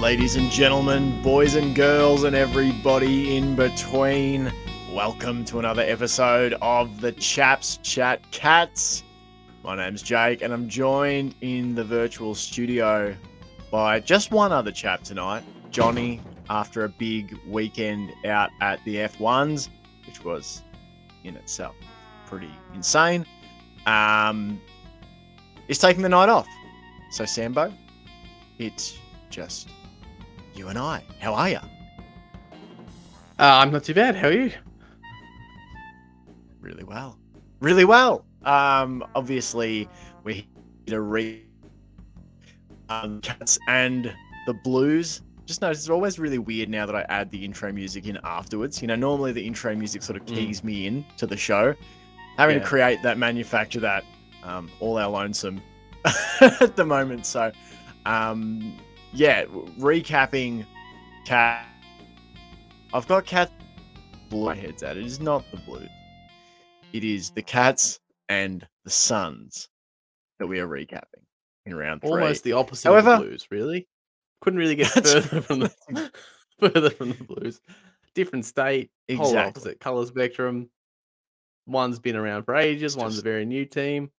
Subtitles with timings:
[0.00, 4.50] ladies and gentlemen, boys and girls, and everybody in between.
[4.94, 9.02] Welcome to another episode of the Chaps Chat Cats.
[9.62, 13.14] My name's Jake, and I'm joined in the virtual studio
[13.70, 19.68] by just one other chap tonight, Johnny, after a big weekend out at the F1s,
[20.06, 20.62] which was
[21.24, 21.76] in itself
[22.24, 23.26] pretty insane.
[23.84, 24.62] Um,
[25.68, 26.48] is taking the night off.
[27.10, 27.70] So, Sambo,
[28.58, 28.96] it's
[29.28, 29.68] just
[30.54, 31.02] you and I.
[31.18, 31.56] How are you?
[31.56, 31.62] Uh,
[33.38, 34.16] I'm not too bad.
[34.16, 34.52] How are you?
[36.60, 37.18] Really well.
[37.60, 38.24] Really well.
[38.44, 39.88] Um, obviously,
[40.24, 40.46] we hit
[40.86, 41.44] to re
[42.88, 44.14] um, cats and
[44.46, 45.22] the blues.
[45.46, 48.80] Just notice it's always really weird now that I add the intro music in afterwards.
[48.80, 51.74] You know, normally the intro music sort of keys me in to the show.
[52.36, 54.04] Having to create that, manufacture that,
[54.44, 55.60] um, all our lonesome
[56.40, 57.26] at the moment.
[57.26, 57.52] So,
[58.06, 58.78] um,
[59.12, 59.44] yeah,
[59.78, 60.64] recapping
[61.26, 61.66] cat.
[62.92, 63.50] I've got cat.
[64.28, 64.96] Blue my head's at.
[64.96, 65.88] It is not the blues.
[66.92, 69.68] It is the cats and the suns
[70.38, 71.22] that we are recapping
[71.66, 72.10] in round three.
[72.10, 73.88] Almost the opposite However- of the Blues, really.
[74.40, 76.10] Couldn't really get further from the
[76.60, 77.60] further from the Blues.
[78.14, 80.68] Different state, whole opposite color spectrum.
[81.66, 82.96] One's been around for ages.
[82.96, 84.10] One's a very new team.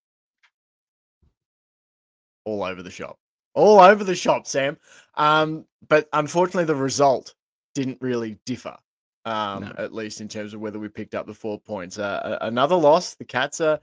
[2.46, 3.18] all over the shop.
[3.54, 4.78] All over the shop, Sam.
[5.16, 7.34] Um, but unfortunately, the result
[7.76, 8.78] didn't really differ.
[9.24, 9.74] Um, No.
[9.78, 12.00] at least in terms of whether we picked up the four points.
[12.00, 13.14] Uh, another loss.
[13.16, 13.80] The Cats are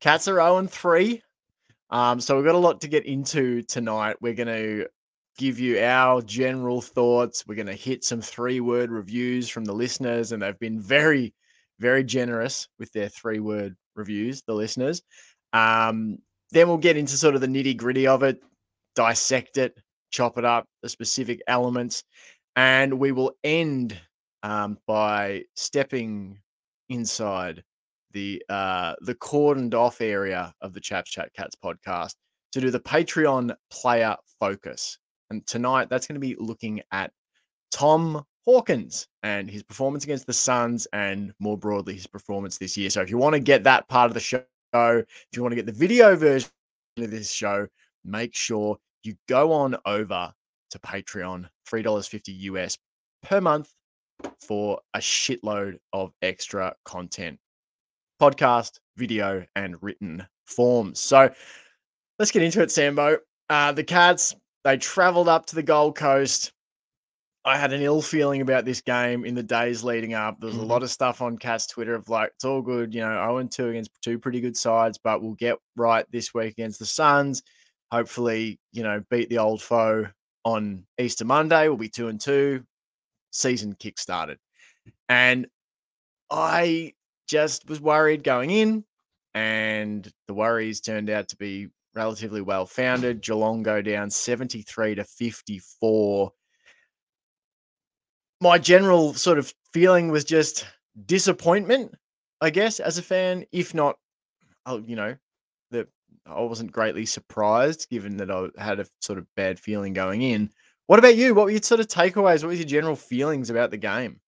[0.00, 1.22] Cats are zero and three.
[1.88, 4.16] Um, so we've got a lot to get into tonight.
[4.20, 4.86] We're going to
[5.38, 7.46] give you our general thoughts.
[7.46, 11.34] We're going to hit some three word reviews from the listeners, and they've been very,
[11.78, 14.42] very generous with their three word reviews.
[14.42, 15.02] The listeners.
[15.54, 16.18] Um,
[16.50, 18.42] then we'll get into sort of the nitty gritty of it,
[18.94, 19.76] dissect it,
[20.10, 22.04] chop it up, the specific elements,
[22.56, 23.98] and we will end
[24.42, 26.38] um, by stepping
[26.88, 27.62] inside
[28.12, 32.14] the uh, the cordoned off area of the Chaps Chat Cats podcast
[32.52, 34.98] to do the Patreon player focus.
[35.30, 37.10] And tonight, that's going to be looking at
[37.70, 42.90] Tom Hawkins and his performance against the Suns, and more broadly, his performance this year.
[42.90, 45.56] So, if you want to get that part of the show, if you want to
[45.56, 46.50] get the video version
[46.98, 47.66] of this show,
[48.04, 50.32] make sure you go on over
[50.70, 52.78] to Patreon, $3.50 US
[53.22, 53.70] per month
[54.40, 57.38] for a shitload of extra content
[58.20, 61.00] podcast, video, and written forms.
[61.00, 61.30] So
[62.18, 63.18] let's get into it, Sambo.
[63.50, 66.52] Uh, the Cats, they traveled up to the Gold Coast.
[67.44, 70.38] I had an ill feeling about this game in the days leading up.
[70.38, 70.68] There was a Mhm.
[70.68, 73.50] lot of stuff on Cats Twitter of like, it's all good, you know, 0 and
[73.50, 77.42] 2 against two pretty good sides, but we'll get right this week against the Suns.
[77.92, 80.06] Hopefully, you know, beat the old foe
[80.46, 81.68] on Easter Monday.
[81.68, 82.64] We'll be 2 and 2.
[83.32, 84.38] Season kick started.
[85.10, 85.46] And
[86.30, 86.94] I
[87.28, 88.84] just was worried going in,
[89.34, 93.20] and the worries turned out to be relatively well founded.
[93.20, 96.32] Geelong go down 73 to 54.
[98.40, 100.64] My general sort of feeling was just
[101.04, 101.94] disappointment,
[102.40, 103.98] I guess, as a fan, if not,
[104.64, 105.14] oh, you know,
[106.26, 110.50] I wasn't greatly surprised given that I had a sort of bad feeling going in.
[110.86, 111.34] What about you?
[111.34, 112.42] What were your sort of takeaways?
[112.42, 114.20] What was your general feelings about the game?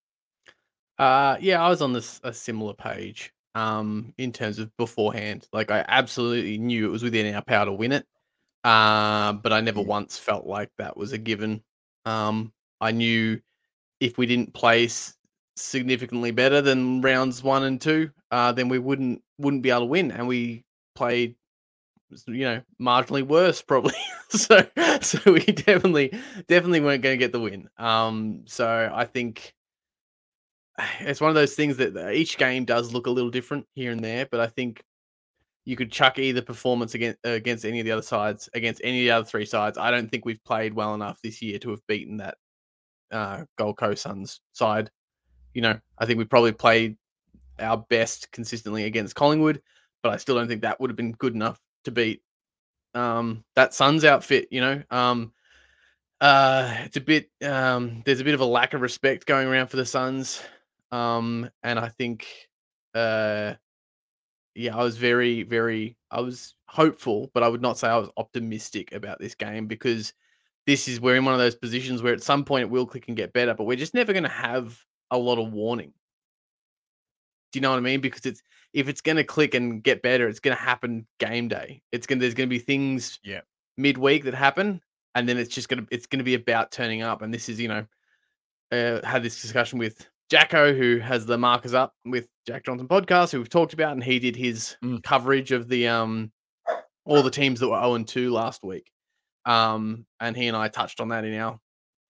[0.99, 3.33] Uh, yeah, I was on this a similar page.
[3.57, 7.73] Um, in terms of beforehand, like I absolutely knew it was within our power to
[7.73, 8.05] win it.
[8.65, 9.87] Uh, but I never Yeah.
[9.87, 11.63] once felt like that was a given.
[12.05, 13.41] Um, I knew
[14.01, 15.17] if we didn't place
[15.57, 19.87] significantly better than rounds one and two, uh, then we wouldn't wouldn't be able to
[19.87, 20.65] win, and we
[20.97, 21.37] played,
[22.27, 23.95] you know, marginally worse probably.
[24.29, 24.67] so,
[25.01, 26.13] so we definitely
[26.49, 27.69] definitely weren't going to get the win.
[27.79, 29.55] Um, so I think
[31.01, 34.03] it's one of those things that each game does look a little different here and
[34.03, 34.83] there, but I think
[35.65, 39.05] you could chuck either performance against against any of the other sides, against any of
[39.05, 39.79] the other three sides.
[39.79, 42.37] I don't think we've played well enough this year to have beaten that
[43.11, 44.91] uh, Gold Coast Suns side.
[45.55, 46.97] You know, I think we probably played
[47.61, 49.63] our best consistently against Collingwood,
[50.03, 52.23] but I still don't think that would have been good enough to beat
[52.95, 54.49] um, that Suns outfit.
[54.51, 55.33] You know, um,
[56.21, 59.69] uh, it's a bit um, there's a bit of a lack of respect going around
[59.69, 60.43] for the Suns,
[60.93, 62.27] um, and I think
[62.95, 63.55] uh,
[64.55, 68.11] yeah, I was very, very, I was hopeful, but I would not say I was
[68.17, 70.13] optimistic about this game because
[70.67, 73.09] this is we're in one of those positions where at some point it will click
[73.09, 74.79] and get better, but we're just never going to have
[75.11, 75.93] a lot of warning.
[77.55, 78.01] Do you know what I mean?
[78.01, 78.43] Because it's
[78.73, 81.81] if it's going to click and get better, it's going to happen game day.
[81.93, 83.43] It's going to there's going to be things Yeah.
[83.77, 84.81] midweek that happen,
[85.15, 87.23] and then it's just gonna it's gonna be about turning up.
[87.23, 87.87] And this is you know,
[88.73, 93.31] uh, had this discussion with Jacko, who has the markers up with Jack Johnson podcast,
[93.31, 95.01] who we've talked about, and he did his Mm.
[95.05, 96.33] coverage of the um
[97.05, 98.91] all the teams that were 0 and 2 last week.
[99.45, 101.61] Um, and he and I touched on that in our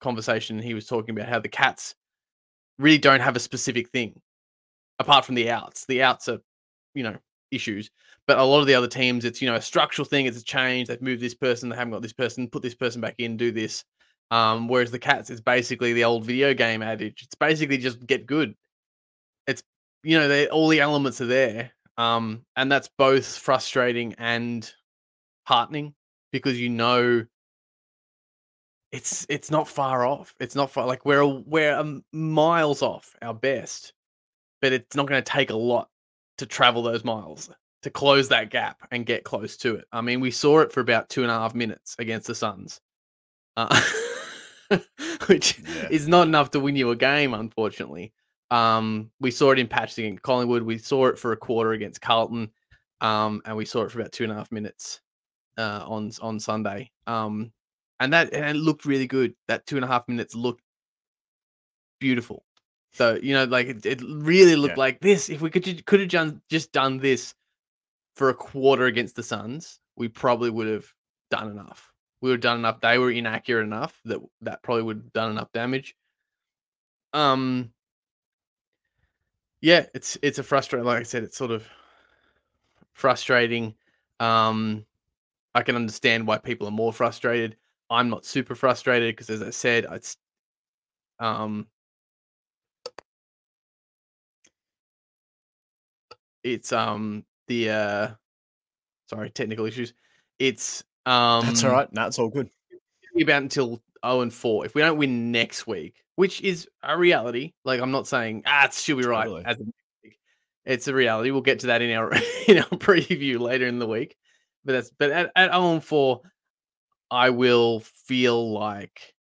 [0.00, 0.58] conversation.
[0.58, 1.94] He was talking about how the Cats
[2.78, 4.18] really don't have a specific thing
[4.98, 5.86] apart from the outs.
[5.86, 6.40] The outs are,
[6.94, 7.16] you know,
[7.50, 7.90] issues.
[8.26, 10.26] But a lot of the other teams, it's you know a structural thing.
[10.26, 10.88] It's a change.
[10.88, 11.68] They've moved this person.
[11.68, 12.48] They haven't got this person.
[12.48, 13.36] Put this person back in.
[13.36, 13.84] Do this.
[14.30, 17.22] Um, whereas the cats, it's basically the old video game adage.
[17.22, 18.54] It's basically just get good.
[19.46, 19.62] It's
[20.02, 21.72] you know they all the elements are there.
[21.96, 24.68] Um, and that's both frustrating and
[25.46, 25.94] heartening
[26.32, 27.24] because you know
[28.90, 30.34] it's it's not far off.
[30.40, 33.92] It's not far like we're we're miles off our best,
[34.64, 35.90] but it's not going to take a lot
[36.38, 37.50] to travel those miles
[37.82, 39.84] to close that gap and get close to it.
[39.92, 42.80] I mean, we saw it for about two and a half minutes against the Suns,
[43.58, 43.78] uh,
[45.26, 45.88] which Yeah.
[45.90, 48.14] is not enough to win you a game, unfortunately.
[48.50, 50.62] Um, we saw it in patches against Collingwood.
[50.62, 52.50] We saw it for a quarter against Carlton,
[53.02, 55.02] um, and we saw it for about two and a half minutes
[55.58, 56.90] uh, on on Sunday.
[57.06, 57.52] Um,
[58.00, 59.34] and that and it looked really good.
[59.46, 60.62] That two and a half minutes looked
[62.00, 62.46] beautiful.
[62.94, 64.82] So you know, like it, it really looked Yeah.
[64.82, 65.28] like this.
[65.28, 67.34] If we could could have done just done this
[68.14, 70.86] for a quarter against the Suns, we probably would have
[71.30, 71.92] done enough.
[72.20, 72.80] We would have done enough.
[72.80, 75.96] They were inaccurate enough that that probably would have done enough damage.
[77.12, 77.72] Um.
[79.60, 80.86] Yeah, it's it's a frustrating.
[80.86, 81.66] Like I said, it's sort of
[82.92, 83.74] frustrating.
[84.20, 84.84] Um,
[85.54, 87.56] I can understand why people are more frustrated.
[87.90, 90.16] I'm not super frustrated because, as I said, it's
[91.18, 91.66] um,
[96.44, 98.08] it's um the uh,
[99.08, 99.94] sorry, technical issues.
[100.38, 101.92] It's um, That's all right.
[101.92, 102.50] No, it's all good.
[103.16, 104.66] be about until 0 and 4.
[104.66, 108.66] If we don't win next week, which is a reality, like I'm not saying ah,
[108.66, 109.44] it should be right Totally.
[109.44, 110.18] as week.
[110.64, 111.30] It's a reality.
[111.30, 112.12] We'll get to that in our
[112.48, 114.16] in our preview later in the week.
[114.64, 116.20] But that's but at, at 0 and 4,
[117.10, 119.14] I will feel like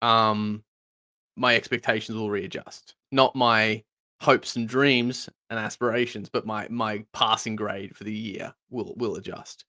[0.00, 0.62] um
[1.36, 2.94] my expectations will readjust.
[3.10, 3.84] Not my
[4.22, 9.16] hopes and dreams and aspirations, but my my passing grade for the year will will
[9.16, 9.64] adjust.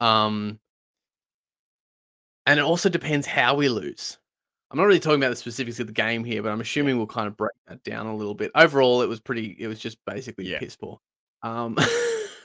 [0.00, 0.58] Um
[2.46, 4.18] and it also depends how we lose.
[4.70, 7.06] I'm not really talking about the specifics of the game here, but I'm assuming we'll
[7.06, 8.50] kind of break that down a little bit.
[8.54, 9.54] Overall, it was pretty.
[9.58, 10.58] It was just basically Yeah.
[10.58, 10.98] piss poor.
[11.42, 11.76] Um,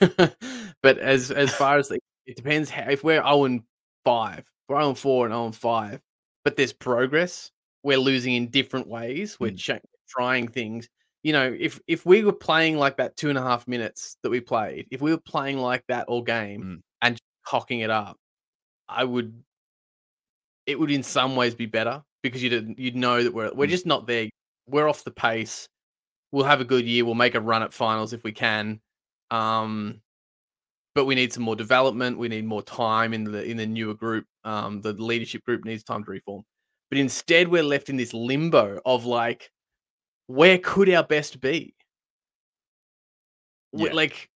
[0.82, 3.62] but as as far as the, it depends how if we're 0 and
[4.04, 6.00] five, we're 0 and four and 0 and five,
[6.44, 7.50] but there's progress.
[7.82, 9.40] We're losing in different ways.
[9.40, 9.58] We're Mm.
[9.58, 9.78] cha-
[10.08, 10.88] trying things.
[11.22, 14.30] You know, if if we were playing like that two and a half minutes that
[14.30, 16.82] we played, if we were playing like that all game Mm.
[17.02, 18.16] and cocking it up,
[18.88, 19.42] I would.
[20.66, 23.70] It would in some ways be better because you'd you'd know that we're we're Mm.
[23.70, 24.28] just not there.
[24.66, 25.68] We're off the pace.
[26.30, 27.04] We'll have a good year.
[27.04, 28.80] We'll make a run at finals if we can.
[29.30, 30.02] Um,
[30.94, 32.18] but we need some more development.
[32.18, 34.26] We need more time in the in the newer group.
[34.44, 36.44] Um, the leadership group needs time to reform.
[36.90, 39.50] But instead, we're left in this limbo of like,
[40.28, 41.74] where could our best be?
[43.72, 43.92] Yeah.
[43.92, 44.30] Like,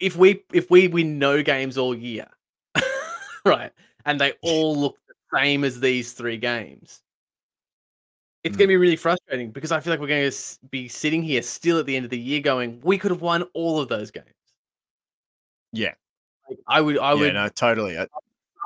[0.00, 2.26] if we if we win no games all year,
[3.44, 3.72] right,
[4.04, 7.02] and they all look the same as these three games,
[8.42, 8.58] it's Mm.
[8.58, 11.42] going to be really frustrating because I feel like we're going to be sitting here
[11.42, 14.10] still at the end of the year going, we could have won all of those
[14.10, 14.26] games.
[15.72, 15.94] Yeah.
[16.48, 17.98] Like, I would, I yeah, would, no, totally.
[17.98, 18.06] I,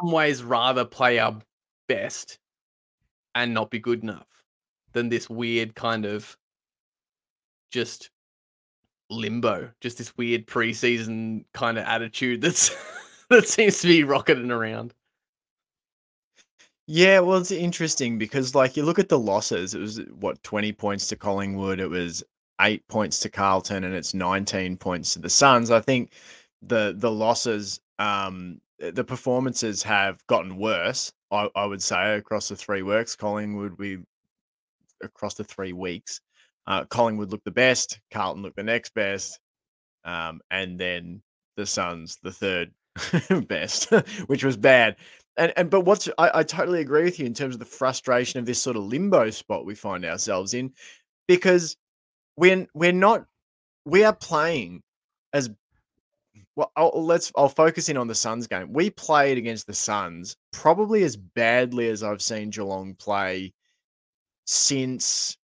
[0.00, 1.38] some ways rather play our
[1.88, 2.38] best
[3.34, 4.26] and not be good enough
[4.92, 6.36] than this weird kind of
[7.70, 8.10] just
[9.10, 12.70] limbo, just this weird preseason kind of attitude that's
[13.30, 14.94] that seems to be rocketing around.
[16.86, 19.74] Yeah, well, it's interesting because, like, you look at the losses.
[19.74, 21.78] It was what twenty points to Collingwood.
[21.78, 22.24] It was
[22.60, 25.70] eight points to Carlton, and it's nineteen points to the Suns.
[25.70, 26.12] I think
[26.62, 31.12] the the losses, um, the performances have gotten worse.
[31.30, 33.98] I, I would say across the three works, Collingwood we
[35.02, 36.20] across the three weeks.
[36.66, 38.00] Uh, Collingwood looked the best.
[38.12, 39.38] Carlton looked the next best,
[40.04, 41.22] um, and then
[41.56, 42.72] the Suns the third
[43.48, 43.90] best,
[44.26, 44.96] which was bad.
[45.36, 48.38] And and but what's I, I totally agree with you in terms of the frustration
[48.38, 50.72] of this sort of limbo spot we find ourselves in,
[51.26, 51.76] because
[52.34, 53.26] when we're not
[53.84, 54.82] we are playing
[55.32, 55.50] as
[56.56, 56.72] well.
[56.76, 58.72] I'll, let's I'll focus in on the Suns game.
[58.72, 63.52] We played against the Suns probably as badly as I've seen Geelong play
[64.44, 65.36] since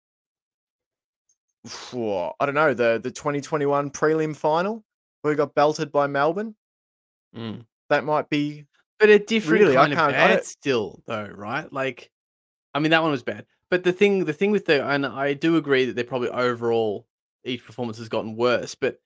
[2.41, 4.85] I don't know the the 2021 prelim final
[5.23, 6.55] where we got belted by Melbourne.
[7.35, 7.65] Mm.
[7.91, 8.67] That might be
[8.99, 11.71] But a different Really, I kind of can't- I bad don't- still, though, right?
[11.73, 12.11] Like,
[12.75, 13.47] I mean, that one was bad.
[13.71, 17.07] But the thing, the thing with the, and I do agree that they're probably overall
[17.45, 18.99] each performance has gotten worse, but,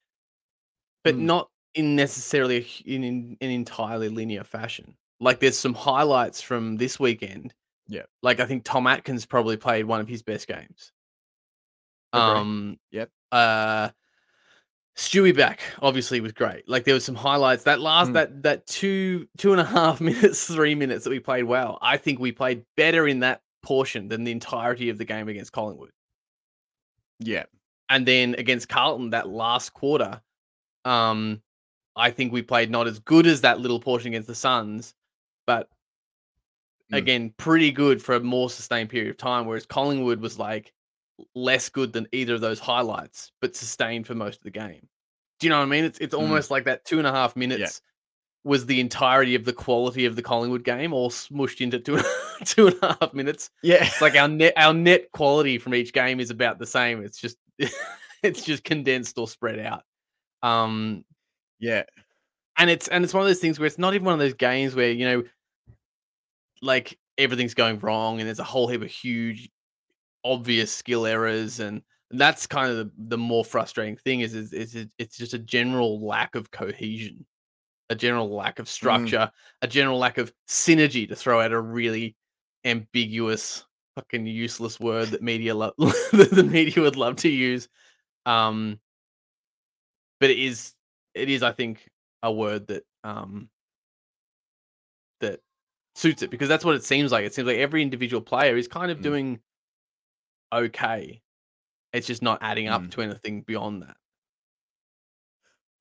[1.04, 1.20] but Mm.
[1.20, 4.96] not in necessarily in, in an entirely linear fashion.
[5.20, 7.54] Like, there's some highlights from this weekend.
[7.88, 8.04] Yeah.
[8.22, 10.92] Like, I think Tom Atkins probably played one of his best games.
[12.12, 12.78] Um.
[12.90, 13.10] Yep.
[13.32, 13.90] Uh.
[14.96, 16.68] Stewie back obviously was great.
[16.68, 17.62] Like there was some highlights.
[17.64, 18.14] That last Mm.
[18.14, 21.78] that that two two and a half minutes, three minutes that we played well.
[21.80, 25.52] I think we played better in that portion than the entirety of the game against
[25.52, 25.90] Collingwood.
[27.18, 27.44] Yeah.
[27.88, 30.20] And then against Carlton, that last quarter,
[30.84, 31.40] um,
[31.96, 34.94] I think we played not as good as that little portion against the Suns,
[35.46, 35.68] but
[36.92, 36.96] Mm.
[36.96, 39.46] again, pretty good for a more sustained period of time.
[39.46, 40.72] Whereas Collingwood was like
[41.34, 44.88] less good than either of those highlights, but sustained for most of the game.
[45.38, 45.84] Do you know what I mean?
[45.84, 46.20] It's it's Mm.
[46.20, 47.82] almost like that two and a half minutes
[48.44, 51.98] was the entirety of the quality of the Collingwood game, all smushed into two
[52.44, 53.50] two and a half minutes.
[53.62, 53.84] Yeah.
[53.84, 57.02] It's like our net our net quality from each game is about the same.
[57.02, 57.36] It's just
[58.22, 59.82] it's just condensed or spread out.
[60.42, 61.04] Um
[61.58, 61.82] yeah.
[62.56, 64.34] and it's and it's one of those things where it's not even one of those
[64.34, 65.22] games where you know
[66.62, 69.50] like everything's going wrong and there's a whole heap of huge
[70.24, 74.74] obvious skill errors and that's kind of the, the more frustrating thing is, is is
[74.74, 77.24] it- it's just a general lack of cohesion
[77.88, 79.30] a general lack of structure
[79.62, 82.14] a general lack of synergy to throw out a really
[82.64, 83.64] ambiguous
[83.96, 87.68] fucking useless word that media that the media would love to use
[88.26, 88.78] um
[90.20, 90.74] but it is
[91.14, 91.88] it is i think
[92.22, 93.48] a word that um
[95.20, 95.40] that
[95.94, 98.68] suits it because that's what it seems like it seems like every individual player is
[98.68, 99.02] kind of Mm.
[99.02, 99.40] doing
[100.52, 101.20] okay
[101.92, 102.90] it's just not adding up Mm.
[102.92, 103.96] to anything beyond that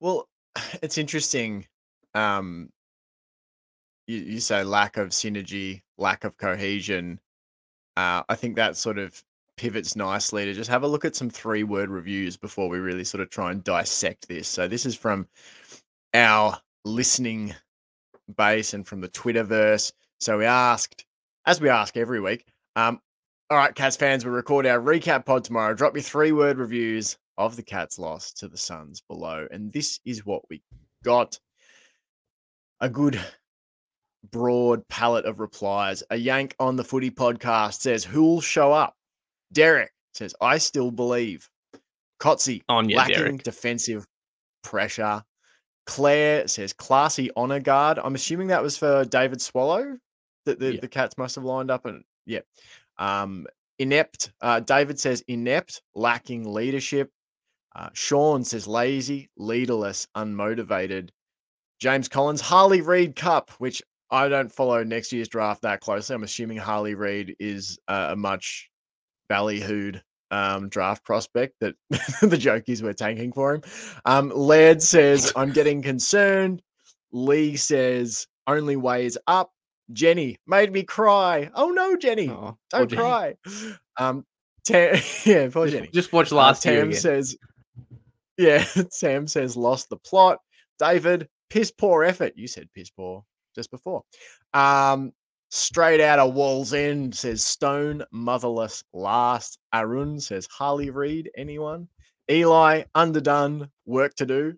[0.00, 0.28] Well,
[0.82, 1.66] it's interesting.
[2.14, 2.70] Um,
[4.06, 7.20] you, you say lack of synergy, lack of cohesion.
[7.96, 9.22] Uh, I think that sort of
[9.56, 13.04] pivots nicely to just have a look at some three word reviews before we really
[13.04, 14.48] sort of try and dissect this.
[14.48, 15.28] So, this is from
[16.14, 17.54] our listening
[18.36, 19.92] base and from the Twitterverse.
[20.18, 21.04] So, we asked,
[21.46, 23.00] as we ask every week, um,
[23.50, 25.74] all right, Cats fans, we record our recap pod tomorrow.
[25.74, 29.46] Drop your three word reviews of the Cats' loss to the Suns below.
[29.50, 30.62] And this is what we
[31.04, 31.38] got
[32.80, 33.20] a good
[34.30, 36.02] broad palette of replies.
[36.10, 38.94] A Yank on the Footy podcast says, Who'll show up?
[39.52, 41.48] Derek says, I still believe.
[42.20, 43.42] Cotsy, on yeah lacking Derek.
[43.42, 44.06] defensive
[44.62, 45.24] pressure.
[45.86, 47.98] Claire says, classy honor guard.
[47.98, 49.96] I'm assuming that was for David Swallow
[50.44, 50.80] that the, Yeah.
[50.82, 51.86] the Cats must have lined up.
[51.86, 52.40] And yeah.
[53.00, 53.46] Um,
[53.80, 54.30] inept.
[54.40, 57.10] Uh, David says, inept, lacking leadership.
[57.74, 61.10] Uh, Sean says, lazy, leaderless, unmotivated.
[61.80, 66.14] James Collins, Harley Reid Cup, which I don't follow next year's draft that closely.
[66.14, 68.70] I'm assuming Harley Reid is uh, a much
[69.30, 73.62] ballyhooed um, draft prospect that the jokies were tanking for him.
[74.04, 76.60] Um, Laird says, I'm getting concerned.
[77.12, 79.52] Lee says, only way is up.
[79.92, 81.50] Jenny made me cry.
[81.54, 82.56] Oh no, Jenny, don't
[82.88, 82.96] Jenny.
[82.96, 83.34] cry.
[83.98, 84.24] Um,
[84.64, 84.94] Tam,
[85.24, 85.88] yeah, poor Just, Jenny.
[85.92, 87.36] just watch Uh, last year Tam says,
[88.38, 90.38] yeah, Sam says lost the plot.
[90.78, 92.32] David, piss poor effort.
[92.36, 94.02] You said piss poor just before.
[94.54, 95.12] Um,
[95.50, 99.58] straight out of Wall's End says Stone, motherless last.
[99.74, 101.30] Arun says Harley Reid.
[101.36, 101.88] Anyone?
[102.30, 104.54] Eli, underdone, work to do.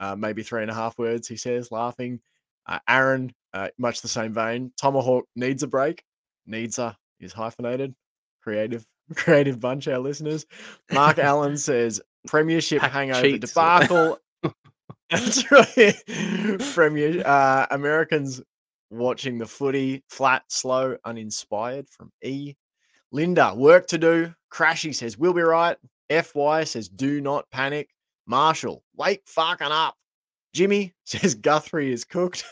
[0.00, 2.18] Uh, maybe three and a half words, he says, laughing.
[2.66, 4.72] Uh, Aaron, uh, much the same vein.
[4.76, 6.02] Tomahawk needs a break.
[6.46, 7.94] Needs a is hyphenated.
[8.42, 10.46] Creative, creative bunch, our listeners.
[10.90, 13.48] Mark Allen says Premiership Pack hangover cheats.
[13.54, 14.18] debacle.
[15.10, 15.94] That's right.
[16.74, 18.40] Premier uh, Americans
[18.90, 22.54] watching the footy flat, slow, uninspired from E.
[23.10, 24.34] Linda, work to do.
[24.52, 25.76] Crashy says, we'll be right.
[26.10, 27.90] FY says, do not panic.
[28.26, 29.96] Marshall, wake fucking up.
[30.54, 32.44] Jimmy says, Guthrie is cooked.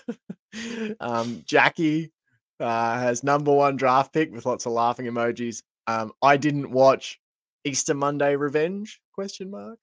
[1.00, 2.12] Um, Jackie
[2.58, 5.62] uh, has number one draft pick with lots of laughing emojis.
[5.86, 7.20] Um, I didn't watch
[7.64, 9.00] Easter Monday Revenge?
[9.14, 9.78] Question mark.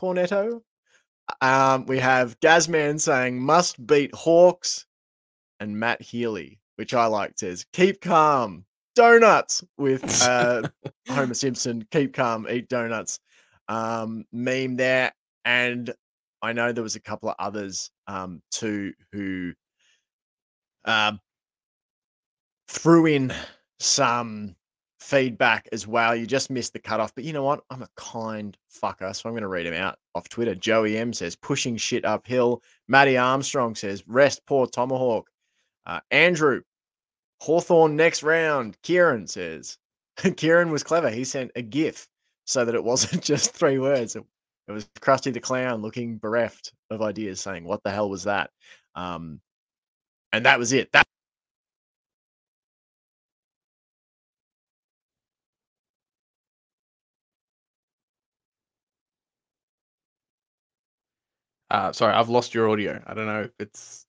[0.00, 0.62] Cornetto.
[1.40, 4.86] Um, we have Gazman saying must beat Hawks,
[5.60, 8.64] and Matt Healy, which I like, says keep calm.
[8.94, 10.62] Donuts with uh,
[11.08, 11.86] Homer Simpson.
[11.92, 13.20] Keep calm, eat donuts.
[13.68, 15.12] Um, meme there,
[15.44, 15.92] and
[16.42, 19.52] I know there was a couple of others um, too who
[20.84, 21.20] um,
[22.68, 23.32] threw in
[23.80, 24.54] some
[25.00, 26.14] feedback as well.
[26.14, 27.64] You just missed the cutoff, but you know what?
[27.70, 30.54] I'm a kind fucker, so I'm going to read him out off Twitter.
[30.54, 32.62] Joey M says, pushing shit uphill.
[32.88, 35.30] Matty Armstrong says, rest poor Tomahawk.
[35.86, 36.62] Uh, Andrew,
[37.40, 38.76] Hawthorn next round.
[38.82, 39.78] Kieran says,
[40.36, 41.10] Kieran was clever.
[41.10, 42.08] He sent a GIF
[42.44, 44.16] so that it wasn't just three words.
[44.68, 48.50] It, was Krusty the Clown looking bereft of ideas, saying, What the hell was that?
[48.94, 49.40] Um,
[50.32, 50.92] and that was it.
[50.92, 51.06] That
[61.70, 63.02] Uh, sorry, I've lost your audio.
[63.06, 64.06] I don't know if it's.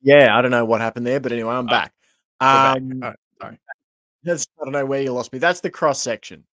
[0.00, 1.92] Yeah, I don't know what happened there, but anyway, I'm Oh, back.
[2.40, 2.76] back.
[2.76, 3.00] Um,
[3.40, 3.58] sorry.
[4.22, 5.38] that's, I don't know where you lost me.
[5.38, 6.44] That's the cross section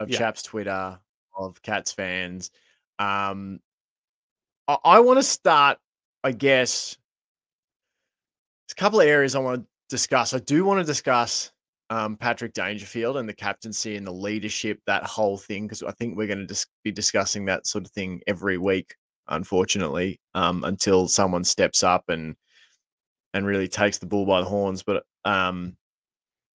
[0.00, 0.18] of Yeah.
[0.18, 0.98] Chaps Twitter
[1.36, 2.50] of Cats fans.
[2.98, 3.60] Um,
[4.68, 5.78] I, I want to start,
[6.24, 6.96] I guess.
[8.66, 10.34] There's a couple of areas I want to discuss.
[10.34, 11.50] I do want to discuss
[11.90, 16.16] um, Patrick Dangerfield and the captaincy and the leadership, that whole thing, because I think
[16.16, 18.94] we're going to dis- be discussing that sort of thing every week,
[19.28, 22.36] unfortunately, um, until someone steps up and
[23.34, 24.82] and really takes the bull by the horns.
[24.82, 25.76] But um,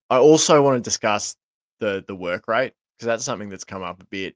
[0.09, 1.35] I also want to discuss
[1.79, 4.35] the the work rate because that's something that's come up a bit.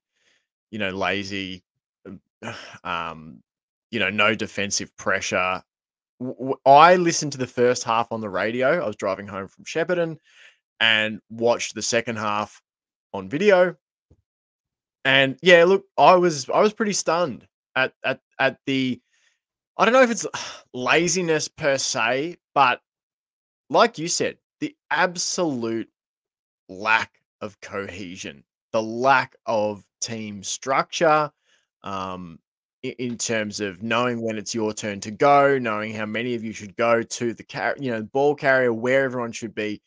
[0.72, 1.64] You know, lazy,
[2.84, 3.42] um,
[3.92, 5.64] you know, no defensive pressure.
[6.66, 8.84] I listened to the first half on the radio.
[8.84, 10.18] I was driving home from Shepparton
[10.80, 12.62] and watched the second half
[13.14, 13.76] on video.
[15.06, 19.02] And yeah, look, I was I was pretty stunned at at at the
[19.78, 20.28] I don't know if it's
[20.74, 22.82] laziness per se, but
[23.70, 25.90] like you said, the absolute
[26.68, 31.32] lack of cohesion, the lack of team structure,
[31.84, 32.40] um,
[32.82, 36.54] in terms of knowing when it's your turn to go, knowing how many of you
[36.54, 39.82] should go to the car, you know, ball carrier, where everyone should be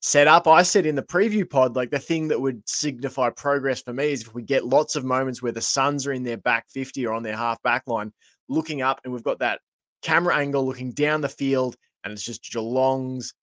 [0.00, 0.46] set up.
[0.46, 4.12] I said in the preview pod, like the thing that would signify progress for me
[4.12, 7.06] is if we get lots of moments where the Suns are in their back 50
[7.06, 8.12] or on their half back line,
[8.48, 9.60] looking up, and we've got that
[10.02, 13.34] camera angle looking down the field, and it's just Geelong's,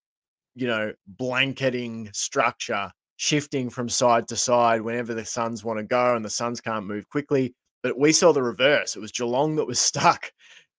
[0.56, 6.16] you know, blanketing structure shifting from side to side whenever the Suns want to go
[6.16, 7.54] and the Suns can't move quickly.
[7.84, 8.96] But we saw the reverse.
[8.96, 10.32] It was Geelong that was stuck,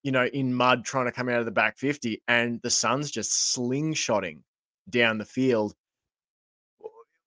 [0.03, 3.11] you know, in mud trying to come out of the back 50, and the Suns
[3.11, 4.41] just slingshotting
[4.91, 5.75] down the field.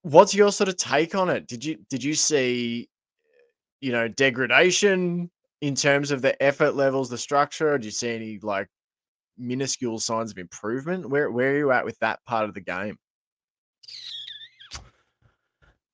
[0.02, 1.46] What's your sort of take on it?
[1.46, 2.88] Did you did you see,
[3.80, 7.76] you know, degradation in terms of the effort levels, the structure?
[7.76, 8.68] Did you see any like
[9.36, 11.08] minuscule signs of improvement?
[11.08, 12.96] Where where are you at with that part of the game?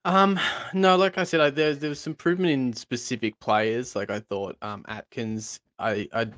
[0.07, 0.39] Um,
[0.73, 3.97] no, like I said, I, there there was some improvement in specific players.
[3.97, 5.59] Like I thought, um, Atkins.
[5.81, 6.29] I, I,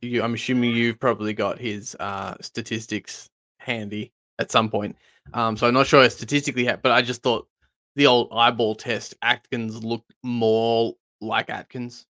[0.00, 4.96] you, I'm assuming you've probably got his uh statistics handy at some point.
[5.34, 7.46] Um, so I'm not sure statistically, ha- but I just thought
[7.96, 12.06] the old eyeball test, Atkins looked more like Atkins.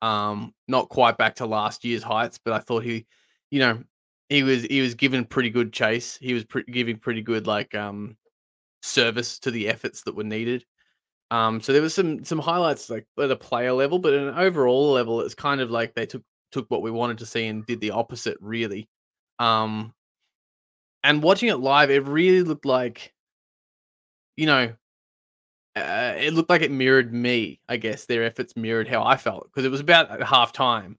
[0.00, 3.04] Um, not quite back to last year's heights, but I thought he,
[3.50, 3.82] you know,
[4.28, 6.18] he was he was given pretty good chase.
[6.22, 8.16] He was pre- giving pretty good like um
[8.82, 10.64] service to the efforts that were needed.
[11.30, 14.38] Um, so there was some some highlights like at a player level, but at an
[14.38, 17.64] overall level, it's kind of like they took took what we wanted to see and
[17.66, 18.88] did the opposite, really.
[19.38, 19.94] Um,
[21.02, 23.14] and watching it live, it really looked like,
[24.36, 24.74] you know,
[25.74, 27.60] uh, it looked like it mirrored me.
[27.68, 30.98] I guess their efforts mirrored how I felt because it was about half time,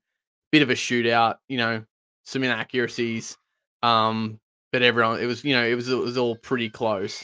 [0.51, 1.83] bit of a shootout, you know,
[2.25, 3.37] some inaccuracies.
[3.83, 4.39] Um,
[4.71, 7.23] but everyone, it was you know, it was it was all pretty close.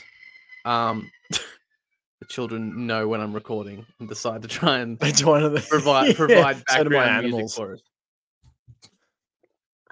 [0.65, 5.53] Um, the children know when I'm recording and decide to try and It's one of
[5.53, 7.55] the provide Yeah, provide so do my music animals.
[7.55, 7.81] for us.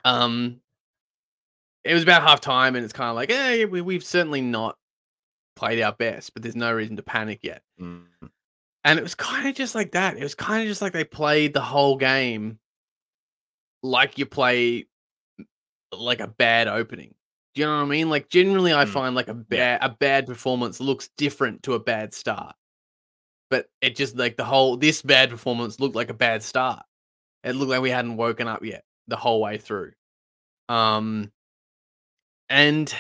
[0.06, 0.62] Um,
[1.84, 4.78] it was about half time, and it's kind of like, hey, we, we've certainly not
[5.56, 7.62] played our best, but there's no reason to panic yet.
[7.82, 8.04] Mm.
[8.84, 10.18] And it was kind of just like that.
[10.18, 12.60] It was kind of just like they played the whole game
[13.84, 14.86] like you play
[15.92, 17.14] like a bad opening.
[17.58, 18.12] Do you know what I mean?
[18.12, 18.90] Like generally, I Mm.
[18.90, 22.56] find like a bad a bad performance looks different to a bad start.
[23.50, 26.86] But it just like the whole this bad performance looked like a bad start.
[27.44, 29.94] It looked like we hadn't woken up yet the whole way through.
[30.70, 31.32] Um,
[32.48, 32.94] and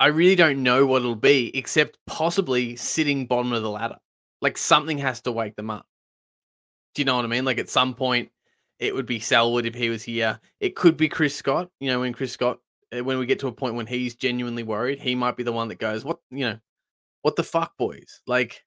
[0.00, 3.98] I really don't know what it'll be, except possibly sitting bottom of the ladder.
[4.42, 5.86] Like something has to wake them up.
[6.96, 7.44] Do you know what I mean?
[7.44, 8.32] Like at some point,
[8.78, 10.40] it would be Selwood if he was here.
[10.60, 11.70] It could be Chris Scott.
[11.80, 12.58] You know, when Chris Scott,
[12.96, 15.52] uh, when we get to a point when he's genuinely worried, he might be the
[15.52, 16.18] one that goes, "What?
[16.30, 16.58] You know,
[17.22, 18.20] what the fuck, boys?
[18.26, 18.64] Like,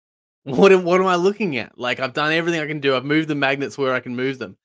[0.44, 0.72] what?
[0.72, 1.78] am- What am I looking at?
[1.78, 2.94] Like, I've done everything I can do.
[2.96, 4.56] I've moved the magnets where I can move them,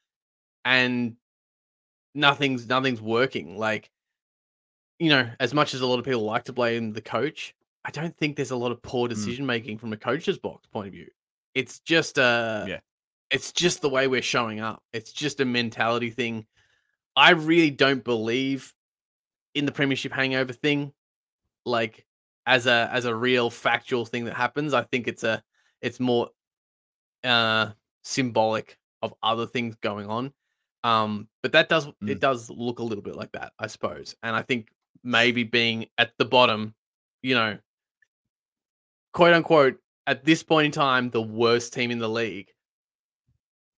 [0.65, 1.15] and
[2.15, 3.57] nothing's nothing's working.
[3.57, 3.89] Like,
[4.99, 7.91] you know, as much as a lot of people like to blame the coach, I
[7.91, 9.11] don't think there's a lot of poor Mm.
[9.11, 11.07] decision making from a coach's box point of view.
[11.55, 12.79] It's just uh Yeah.
[13.31, 14.83] It's just the way we're showing up.
[14.93, 16.45] It's just a mentality thing.
[17.15, 18.73] I really don't believe
[19.55, 20.93] in the premiership hangover thing
[21.65, 22.05] like
[22.45, 24.73] as a as a real factual thing that happens.
[24.73, 25.43] I think it's a
[25.81, 26.29] it's more
[27.23, 27.71] uh
[28.03, 30.33] symbolic of other things going on.
[30.83, 32.09] Um but that does Mm.
[32.09, 34.15] it does look a little bit like that, I suppose.
[34.23, 34.69] And I think
[35.03, 36.73] maybe being at the bottom,
[37.21, 37.57] you know,
[39.13, 42.49] quote unquote at this point in time the worst team in the league.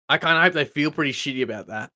[0.09, 1.91] I kind of hope they feel pretty shitty about that.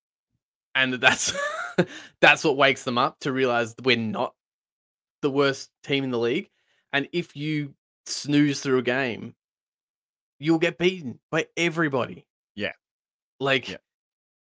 [0.75, 1.33] And that that's
[2.21, 4.35] that's what wakes them up to realize we're not
[5.23, 6.51] the worst team in the league.
[6.93, 7.75] And if you
[8.07, 9.35] snooze through a game,
[10.39, 12.27] you'll get beaten by everybody.
[12.55, 12.73] Yeah.
[13.41, 13.77] Like Yeah.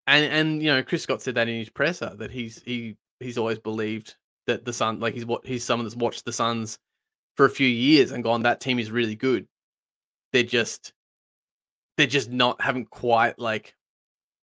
[0.07, 3.39] and and you know, Chris Scott said that in his presser that he's he he's
[3.39, 6.79] always believed that the Sun like he's what he's someone that's watched the Suns
[7.37, 9.47] for a few years and gone, that team is really good.
[10.33, 10.93] They're just
[12.01, 13.75] they're just not haven't quite like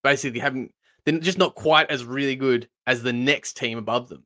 [0.03, 0.73] basically haven't
[1.05, 4.25] they're just not quite as really good as the next team above them.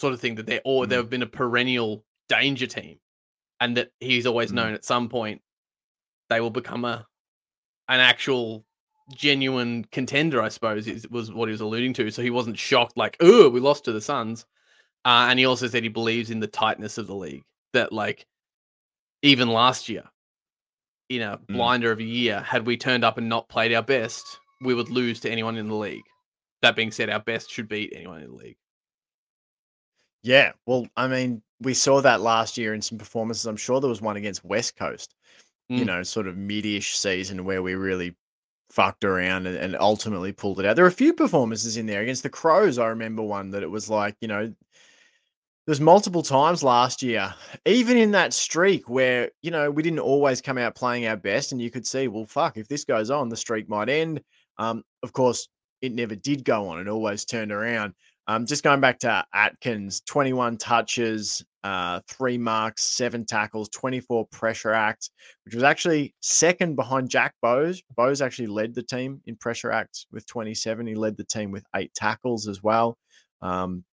[0.00, 0.88] Sort of thing that they're or Mm.
[0.88, 2.98] they've been a perennial danger team.
[3.60, 4.54] And that he's always Mm.
[4.54, 5.42] known at some point
[6.30, 7.06] they will become a
[7.88, 8.64] an actual
[9.14, 12.10] genuine contender, I suppose, is was what he was alluding to.
[12.10, 14.46] So he wasn't shocked like, oh, we lost to the Suns.
[15.04, 17.44] Uh, and he also said he believes in the tightness of the league.
[17.74, 18.26] That like
[19.22, 20.04] even last year,
[21.08, 21.54] in a Mm.
[21.54, 24.90] blinder of a year, had we turned up and not played our best, we would
[24.90, 26.04] lose to anyone in the league.
[26.62, 28.56] That being said, our best should beat anyone in the league.
[30.22, 33.46] Yeah, well, I mean, we saw that last year in some performances.
[33.46, 35.14] I'm sure there was one against West Coast,
[35.68, 35.86] you Mm.
[35.86, 38.16] know, sort of mid-ish season where we really
[38.70, 40.76] fucked around and, and ultimately pulled it out.
[40.76, 42.78] There were a few performances in there against the Crows.
[42.78, 44.54] I remember one that it was like, you know,
[45.66, 50.42] there's multiple times last year, even in that streak where, you know, we didn't always
[50.42, 53.28] come out playing our best and you could see, well, fuck, if this goes on,
[53.28, 54.20] the streak might end.
[54.58, 55.48] Um, of course,
[55.80, 56.80] it never did go on.
[56.80, 57.94] It always turned around.
[58.26, 64.72] Um, just going back to Atkins, 21 touches, uh, three marks, seven tackles, 24 pressure
[64.72, 65.10] acts,
[65.44, 67.82] which was actually second behind Jack Bowes.
[67.96, 70.86] Bowes actually led the team in pressure acts with 27.
[70.86, 72.98] He led the team with eight tackles as well.
[73.40, 73.84] Um,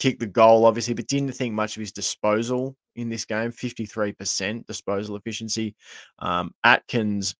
[0.00, 4.66] kicked the goal, obviously, but didn't think much of his disposal in this game 53%
[4.66, 5.76] disposal efficiency.
[6.18, 7.36] Um, Atkins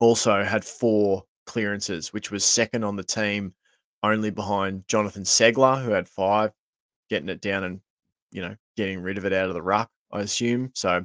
[0.00, 3.52] also had four clearances, which was second on the team,
[4.02, 6.52] only behind Jonathon Ceglar, who had five,
[7.10, 7.80] getting it down and,
[8.30, 10.70] you know, getting rid of it out of the ruck, I assume.
[10.74, 11.04] So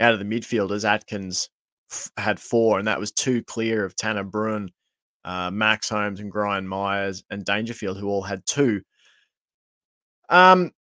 [0.00, 1.48] out of the midfielders, Atkins
[1.90, 4.68] f- had four, and that was two clear of Tanner Bruhn,
[5.24, 8.82] uh, Max Holmes, and Brian Myers, and Dangerfield, who all had two.
[10.28, 10.72] Um,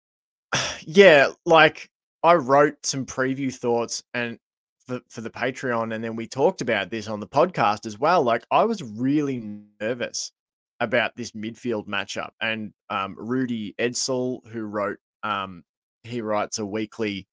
[0.81, 1.89] yeah, like
[2.23, 4.39] I wrote some preview thoughts and
[4.87, 8.23] for, for the Patreon, and then we talked about this on the podcast as well.
[8.23, 9.43] Like I was really
[9.81, 10.33] nervous
[10.81, 15.63] about this midfield matchup, and um, Rudy Edsel, who wrote, um,
[16.05, 17.29] he writes a weekly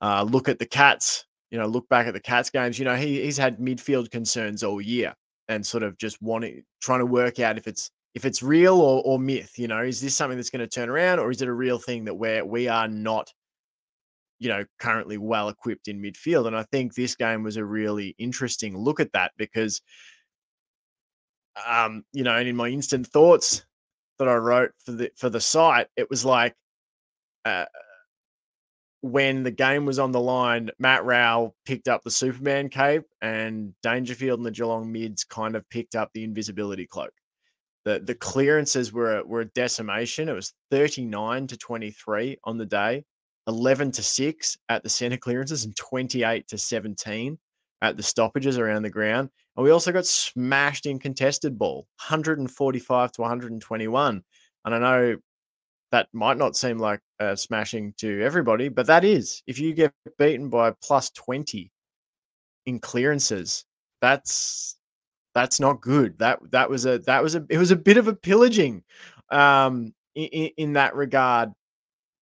[0.00, 1.26] uh, look at the Cats.
[1.50, 2.78] You know, look back at the Cats games.
[2.78, 5.14] You know, he he's had midfield concerns all year,
[5.48, 9.02] and sort of just wanting trying to work out if it's if it's real or,
[9.04, 9.58] or myth.
[9.58, 11.78] You know, is this something that's going to turn around, or is it a real
[11.78, 13.32] thing that where we are not
[14.40, 16.46] you know, currently well equipped in midfield.
[16.46, 19.82] And I think this game was a really interesting look at that because,
[21.68, 23.64] um, you know, and in my instant thoughts
[24.18, 26.54] that I wrote for the for the site, it was like,
[27.44, 27.66] uh,
[29.02, 33.74] when the game was on the line, Matt Rowell picked up the Superman cape, and
[33.82, 37.12] Dangerfield and the Geelong mids kind of picked up the invisibility cloak.
[37.84, 40.28] The the clearances were a, were a decimation.
[40.28, 43.04] It was thirty nine to twenty three on the day.
[43.46, 47.38] 11 to 6 at the center clearances and 28 to 17
[47.82, 49.28] at the stoppages around the ground.
[49.56, 54.22] And we also got smashed in contested ball, 145 to 121.
[54.64, 55.16] And I know
[55.90, 59.42] that might not seem like a smashing to everybody, but that is.
[59.46, 61.70] If you get beaten by plus 20
[62.66, 63.64] in clearances,
[64.00, 64.76] that's
[65.34, 66.18] that's not good.
[66.18, 68.82] That that was a that was a it was a bit of a pillaging
[69.30, 71.50] um in, in that regard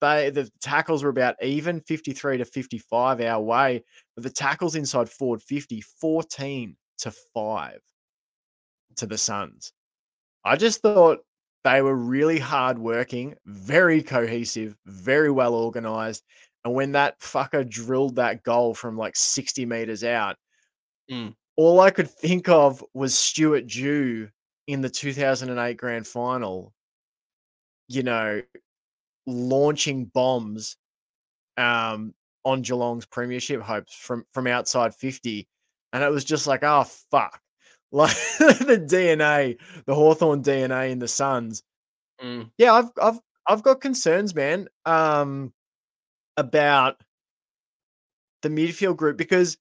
[0.00, 5.08] they the tackles were about even 53 to 55 our way but the tackles inside
[5.08, 7.80] forward 50 14 to 5
[8.96, 9.72] to the suns
[10.44, 11.18] i just thought
[11.64, 16.22] they were really hard working very cohesive very well organized
[16.64, 20.36] and when that fucker drilled that goal from like 60 meters out
[21.10, 21.34] Mm.
[21.58, 24.28] All i could think of was Stuart Dew
[24.66, 26.72] in the 2008 grand final
[27.88, 28.40] you know
[29.26, 30.76] launching bombs
[31.58, 35.46] um, on Geelong's premiership hopes from from outside 50.
[35.92, 37.40] And it was just like, oh fuck.
[37.90, 41.62] Like the DNA, the Hawthorn DNA in the Suns.
[42.22, 42.50] Mm.
[42.58, 45.54] Yeah, I've I've I've got concerns, man, um,
[46.36, 47.00] about
[48.42, 49.56] the midfield group because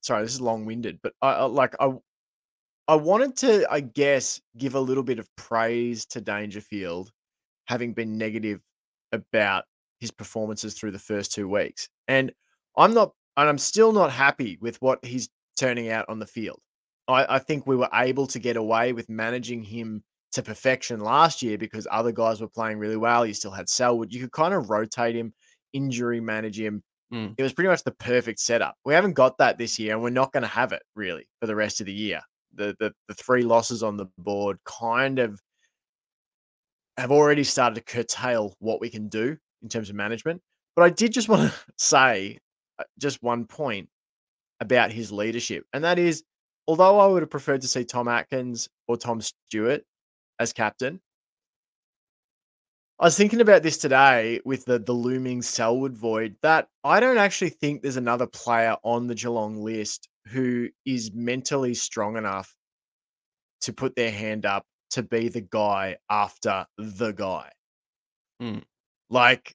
[0.00, 1.92] sorry, this is long-winded, but I, I like I
[2.88, 7.12] I wanted to, I guess, give a little bit of praise to Dangerfield,
[7.66, 8.60] having been negative
[9.12, 9.64] about
[10.00, 11.88] his performances through the first two weeks.
[12.08, 12.32] And
[12.76, 16.58] I'm not, and I'm still not happy with what he's turning out on the field.
[17.06, 21.42] I, I think we were able to get away with managing him to perfection last
[21.42, 23.24] year because other guys were playing really well.
[23.24, 24.12] You still had Selwood.
[24.12, 25.32] You could kind of rotate him,
[25.72, 26.82] injury manage him.
[27.12, 27.34] Mm.
[27.36, 28.76] It was pretty much the perfect setup.
[28.84, 31.46] We haven't got that this year, and we're not going to have it really for
[31.46, 32.20] the rest of the year.
[32.54, 35.40] The, the the three losses on the board kind of
[36.96, 40.40] have already started to curtail what we can do in terms of management.
[40.76, 42.38] But I did just want to say
[42.78, 43.88] uh, just one point
[44.60, 46.22] about his leadership, and that is,
[46.68, 49.82] although I would have preferred to see Tom Atkins or Tom Stewart
[50.38, 51.00] as captain,
[53.00, 56.36] I was thinking about this today with the the looming Selwood void.
[56.42, 61.72] That I don't actually think there's another player on the Geelong list who is mentally
[61.72, 62.54] strong enough
[63.62, 67.50] to put their hand up to be the guy after the guy.
[68.42, 68.64] Mm.
[69.08, 69.54] Like,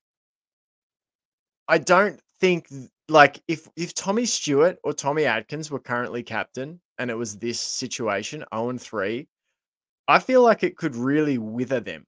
[1.67, 2.67] I don't think
[3.09, 7.59] like if if Tommy Stewart or Tommy Atkins were currently captain and it was this
[7.59, 9.27] situation, 0 and 3,
[10.07, 12.07] I feel like it could really wither them.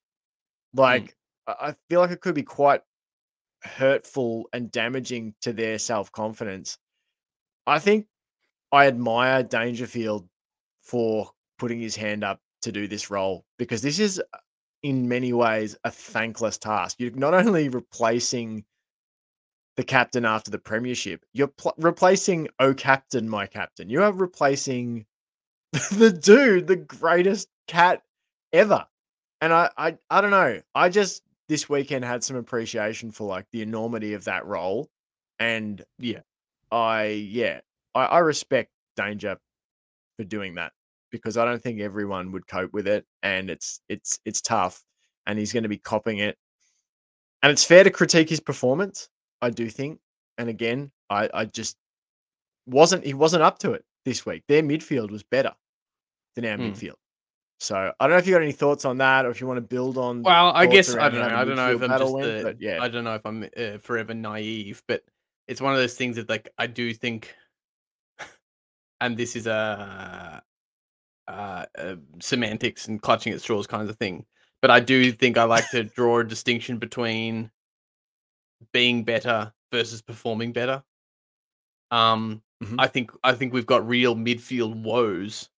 [0.73, 1.13] Like, I
[1.47, 2.81] I feel like it could be quite
[3.63, 6.77] hurtful and damaging to their self confidence.
[7.65, 8.07] I think
[8.71, 10.27] I admire Dangerfield
[10.81, 14.37] for putting his hand up to do this role because this is, uh,
[14.83, 16.97] in many ways, a thankless task.
[16.99, 18.65] You're not only replacing
[19.75, 25.05] the captain after the premiership, you're pl- replacing "Oh Captain, my captain." You are replacing
[25.91, 28.03] the dude, the greatest cat
[28.53, 28.85] ever.
[29.41, 30.61] And I, I, I don't know.
[30.73, 34.89] I just this weekend had some appreciation for like the enormity of that role,
[35.39, 36.21] and Yeah.
[36.71, 37.61] I, yeah,
[37.95, 39.37] I, I respect Danger
[40.17, 40.73] for doing that
[41.11, 44.83] because I don't think everyone would cope with it, and it's it's it's tough,
[45.27, 46.37] and he's going to be copping it,
[47.43, 49.09] and it's fair to critique his performance.
[49.41, 49.99] I do think,
[50.37, 51.77] and again, I I just
[52.67, 54.43] wasn't he wasn't up to it this week.
[54.47, 55.53] Their midfield was better
[56.35, 56.63] than our Hmm.
[56.63, 56.95] midfield.
[57.59, 59.57] So I don't know if you got any thoughts on that, or if you want
[59.57, 60.21] to build on.
[60.21, 61.35] Well, I guess I don't know.
[61.35, 62.79] I don't know if I'm just went, the, yeah.
[62.81, 65.03] I don't know if I'm uh, forever naive, but
[65.47, 67.33] it's one of those things that like I do think,
[69.01, 70.43] and this is a,
[71.27, 74.25] uh, uh, semantics and clutching at straws kind of thing.
[74.61, 77.51] But I do think I like to draw a distinction between
[78.71, 80.83] being better versus performing better.
[81.91, 82.75] Um, Mhm.
[82.79, 85.49] I think I think we've got real midfield woes,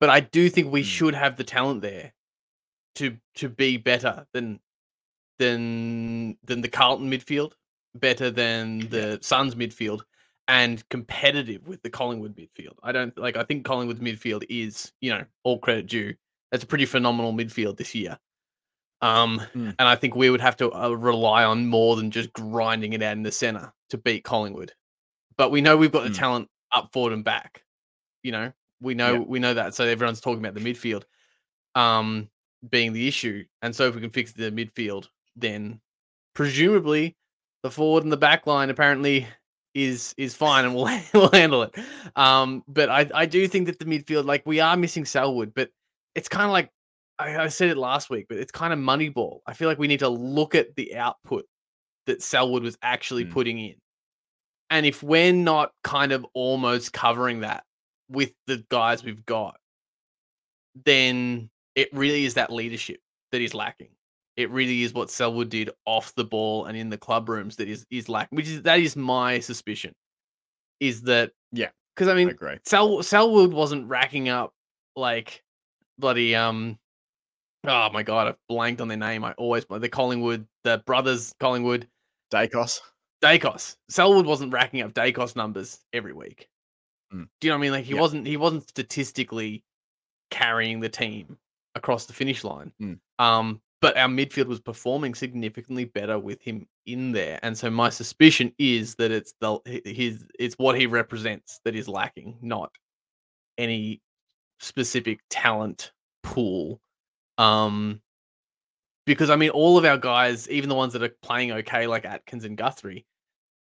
[0.00, 0.86] but I do think we Mm.
[0.86, 2.12] should have the talent there
[2.96, 4.60] to to be better than
[5.38, 7.52] than than the Carlton midfield,
[7.94, 10.02] better than the Suns midfield,
[10.48, 12.76] and competitive with the Collingwood midfield.
[12.82, 13.36] I don't like.
[13.36, 16.14] I think Collingwood's midfield is, you know, all credit due.
[16.50, 18.18] That's a pretty phenomenal midfield this year.
[19.02, 19.74] Um, Mm.
[19.78, 23.02] and I think we would have to uh, rely on more than just grinding it
[23.02, 24.72] out in the center to beat Collingwood.
[25.36, 26.18] But we know we've got the Mm.
[26.18, 27.62] talent up forward and back.
[28.22, 29.18] You know, we know Yeah.
[29.20, 29.74] we know that.
[29.74, 31.04] So everyone's talking about the midfield
[31.74, 32.28] um
[32.70, 33.44] being the issue.
[33.62, 35.80] And so if we can fix the midfield, then
[36.34, 37.16] presumably
[37.62, 39.26] the forward and the back line apparently
[39.74, 41.74] is is fine and we'll we'll handle it.
[42.16, 45.70] Um but I I do think that the midfield like we are missing Selwood, but
[46.14, 46.70] it's kind of like
[47.18, 49.42] I, I said it last week, but it's kind of money ball.
[49.46, 51.46] I feel like we need to look at the output
[52.06, 53.30] that Selwood was actually Mm.
[53.32, 53.74] putting in.
[54.70, 57.64] And if we're not kind of almost covering that
[58.08, 59.56] with the guys we've got,
[60.84, 63.00] then it really is that leadership
[63.32, 63.88] that is lacking.
[64.36, 67.68] It really is what Selwood did off the ball and in the club rooms that
[67.68, 68.36] is is lacking.
[68.36, 69.94] Which is that is my suspicion.
[70.80, 72.58] Is that Yeah, Because I I mean, agree.
[72.64, 74.52] Sel- Selwood wasn't racking up
[74.94, 75.42] like
[75.98, 76.78] bloody um.
[77.64, 79.24] Oh my god, I've blanked on their name.
[79.24, 81.88] I always the Collingwood, the brothers Collingwood,
[82.32, 82.80] Daicos.
[83.22, 83.76] Daicos.
[83.88, 86.48] Selwood wasn't racking up Daicos numbers every week.
[87.16, 87.28] Mm.
[87.40, 87.72] Do you know what I mean?
[87.72, 88.00] Like he Yeah.
[88.00, 89.64] wasn't he wasn't statistically
[90.30, 91.38] carrying the team
[91.74, 92.72] across the finish line.
[92.80, 92.98] Mm.
[93.18, 97.90] Um, but our midfield was performing significantly better with him in there, and so my
[97.90, 102.70] suspicion is that it's the his it's what he represents that is lacking, not
[103.58, 104.00] any
[104.60, 106.80] specific talent pool.
[107.38, 108.00] Um,
[109.04, 112.04] because I mean, all of our guys, even the ones that are playing okay, like
[112.04, 113.06] Atkins and Guthrie,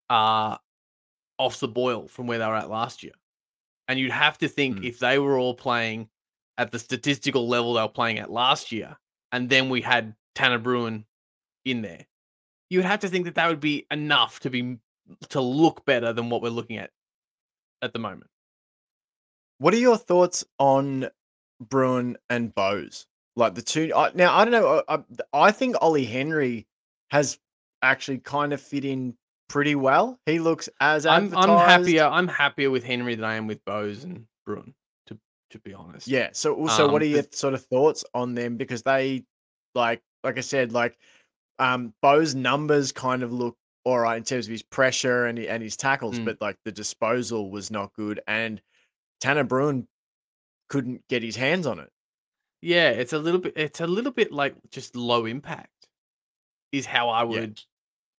[0.10, 0.60] are
[1.38, 3.14] off the boil from where they were at last year.
[3.88, 4.86] And you'd have to think Mm.
[4.86, 6.10] if they were all playing
[6.58, 8.98] at the statistical level they were playing at last year,
[9.32, 11.06] and then we had Tanner Bruhn
[11.66, 12.06] in there,
[12.70, 14.78] you would have to think that that would be enough to be
[15.30, 16.92] to look better than what we're looking at
[17.82, 18.30] at the moment.
[19.60, 21.10] What are your thoughts on
[21.64, 23.06] Bruhn and Bowes?
[23.36, 23.92] Like the two.
[23.96, 24.84] I, now I don't know.
[24.88, 26.66] I, I I think Ollie Henry
[27.12, 27.38] has
[27.82, 29.16] actually kind of fit in
[29.56, 30.20] pretty well.
[30.26, 31.34] He looks as I'm.
[31.34, 32.04] I'm happier.
[32.04, 34.74] I'm happier with Henry than I am with Bowes and Bruhn.
[35.08, 35.18] To
[35.52, 36.10] to be honest.
[36.10, 36.32] Yeah.
[36.34, 38.58] So also, Um, what are your sort of thoughts on them?
[38.58, 39.24] Because they,
[39.74, 40.98] like, like I said, like,
[41.58, 45.64] um, Bowes' numbers kind of look all right in terms of his pressure and and
[45.64, 46.26] his tackles, Mm.
[46.26, 48.62] but like the disposal was not good, and
[49.22, 49.88] Tanner Bruhn
[50.68, 51.90] couldn't get his hands on it.
[52.62, 53.54] Yeah, it's a little bit.
[53.56, 55.88] It's a little bit like just low impact,
[56.74, 57.62] is how I would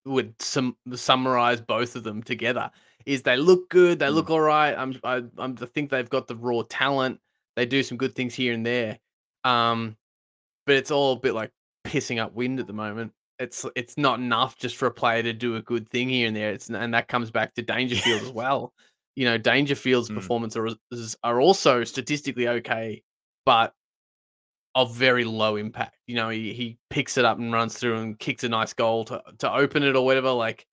[0.06, 2.70] would sum, summarize both of them together.
[3.04, 4.14] Is they look good, they Mm.
[4.14, 4.74] look all right.
[4.76, 7.20] I'm I, I'm I think they've got the raw talent.
[7.56, 8.98] They do some good things here and there,
[9.44, 9.96] um,
[10.66, 11.50] but it's all a bit like
[11.84, 13.12] pissing up wind at the moment.
[13.38, 16.36] It's it's not enough just for a player to do a good thing here and
[16.36, 16.52] there.
[16.52, 18.72] It's and that comes back to Dangerfield as well.
[19.14, 20.14] You know, Dangerfield's Mm.
[20.14, 20.68] performance are
[21.22, 23.02] are also statistically okay,
[23.44, 23.74] but
[24.76, 25.96] of very low impact.
[26.06, 29.04] You know, he, he picks it up and runs through and kicks a nice goal
[29.06, 30.30] to to open it or whatever.
[30.30, 30.66] Like,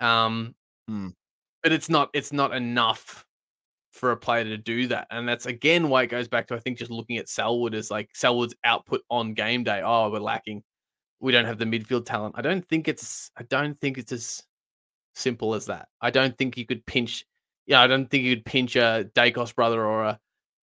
[0.00, 0.54] um,
[0.90, 1.14] Mm.
[1.62, 3.24] but it's not it's not enough
[3.92, 6.58] for a player to do that, and that's again why it goes back to I
[6.58, 9.82] think just looking at Selwood as like Selwood's output on game day.
[9.84, 10.62] Oh, we're lacking.
[11.20, 12.34] We don't have the midfield talent.
[12.38, 14.42] I don't think it's I don't think it's as
[15.14, 15.88] simple as that.
[16.00, 17.24] I don't think you could pinch.
[17.66, 20.18] Yeah, I don't think you could pinch a Daicos brother or a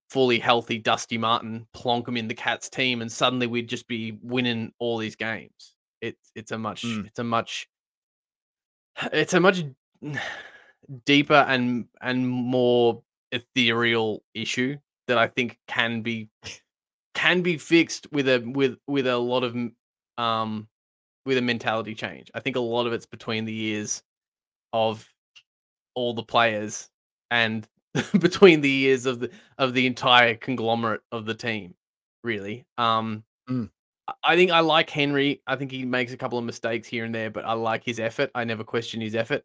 [0.10, 4.18] fully healthy Dusty Martin, plonk him in the Cats team, and suddenly we'd just be
[4.22, 5.76] winning all these games.
[6.02, 7.08] It's it's a much Mm.
[7.08, 7.68] it's a much
[9.14, 9.64] it's a much
[11.06, 16.30] deeper and and more ethereal issue that I think can be
[17.14, 19.56] can be fixed with a with with a lot of
[20.18, 20.68] um
[21.26, 22.32] with a mentality change.
[22.34, 24.02] I think a lot of it's between the ears
[24.74, 25.08] of
[25.96, 26.90] all the players
[27.30, 27.68] and
[28.20, 31.74] between the ears of the of the entire conglomerate of the team
[32.24, 33.70] really um Mm.
[34.24, 37.14] I- think i like henry i think he makes a couple of mistakes here and
[37.16, 39.44] there but i like his effort i never question his effort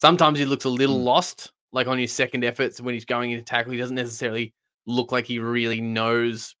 [0.00, 1.04] sometimes he looks a little Mm.
[1.04, 4.52] lost like on his second efforts when he's going into tackle he doesn't necessarily
[4.86, 6.54] look like he really knows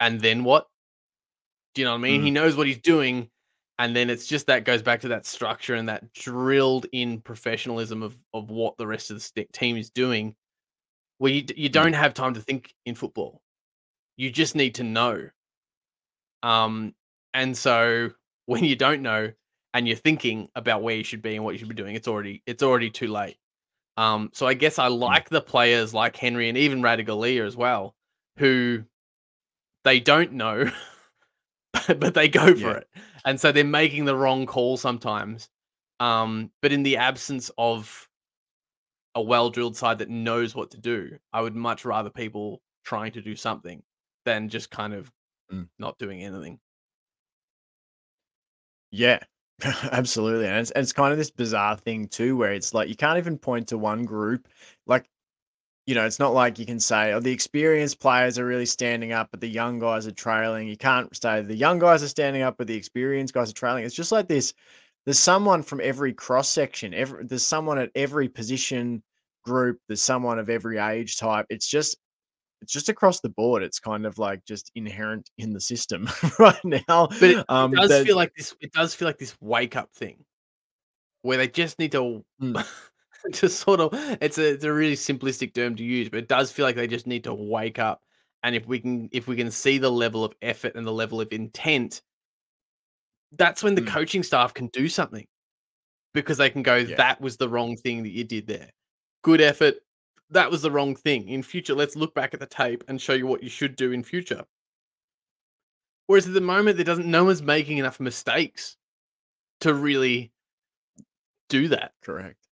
[0.00, 0.66] and then what
[1.74, 2.24] do you know what i mean Mm.
[2.24, 3.28] he knows what he's doing
[3.78, 8.02] and then it's just that goes back to that structure and that drilled in professionalism
[8.02, 10.34] of of what the rest of the team is doing
[11.18, 13.40] where you, you don't have time to think in football.
[14.18, 15.28] You just need to know.
[16.42, 16.94] Um
[17.34, 18.10] and so
[18.46, 19.32] when you don't know
[19.74, 22.08] and you're thinking about where you should be and what you should be doing it's
[22.08, 23.36] already it's already too late.
[23.96, 27.94] Um so i guess i like the players like henry and even radigalia as well
[28.38, 28.82] who
[29.84, 30.70] they don't know
[31.98, 32.78] but they go for Yeah.
[32.78, 32.88] it
[33.24, 35.48] and so they're making the wrong call sometimes
[36.00, 38.08] um but in the absence of
[39.14, 43.20] a well-drilled side that knows what to do i would much rather people trying to
[43.22, 43.82] do something
[44.24, 45.10] than just kind of
[45.52, 45.68] Mm.
[45.78, 46.58] not doing anything
[48.90, 49.20] Yeah,
[49.92, 50.46] absolutely.
[50.46, 53.18] And it's, and it's kind of this bizarre thing too, where it's like you can't
[53.18, 54.48] even point to one group.
[54.86, 55.08] Like,
[55.86, 59.12] you know, it's not like you can say, oh, the experienced players are really standing
[59.12, 60.66] up, but the young guys are trailing.
[60.68, 63.84] You can't say the young guys are standing up, but the experienced guys are trailing.
[63.84, 64.52] It's just like this.
[65.04, 66.92] There's someone from every cross section.
[66.92, 69.02] Every there's someone at every position
[69.44, 69.78] group.
[69.86, 71.46] There's someone of every age type.
[71.50, 71.96] It's just
[72.62, 73.62] it's just across the board.
[73.62, 76.08] It's kind of like just inherent in the system
[76.40, 77.06] right now.
[77.20, 79.76] but it, Um, it does that- feel like this it does feel like this wake
[79.76, 80.24] up thing
[81.22, 82.66] where they just need to Mm.
[83.32, 86.50] just sort of it's a it's a really simplistic term to use but it does
[86.52, 88.02] feel like they just need to wake up
[88.42, 91.20] and if we can if we can see the level of effort and the level
[91.20, 92.02] of intent
[93.32, 93.88] that's when the Mm.
[93.88, 95.26] coaching staff can do something
[96.14, 96.96] because they can go Yeah.
[96.96, 98.70] that was the wrong thing that you did there
[99.22, 99.76] good effort
[100.30, 103.12] that was the wrong thing in future let's look back at the tape and show
[103.14, 104.44] you what you should do in future
[106.06, 108.76] whereas at the moment there doesn't no one's making enough mistakes
[109.60, 110.32] to really
[111.48, 112.45] do that correct.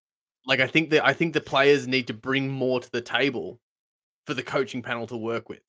[0.46, 3.60] Like I think that I think the players need to bring more to the table
[4.26, 5.60] for the coaching panel to work with.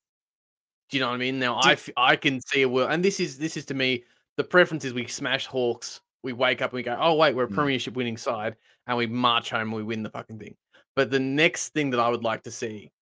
[0.90, 1.38] Do you know what I mean?
[1.38, 4.04] Now I f- I can see a world, and this is this is to me
[4.36, 7.44] the preference is we smash Hawks, we wake up and we go, oh wait, we're
[7.44, 7.54] a Mm.
[7.54, 8.56] Premiership winning side,
[8.86, 10.54] and we march home and we win the fucking thing.
[10.94, 12.92] But the next thing that I would like to see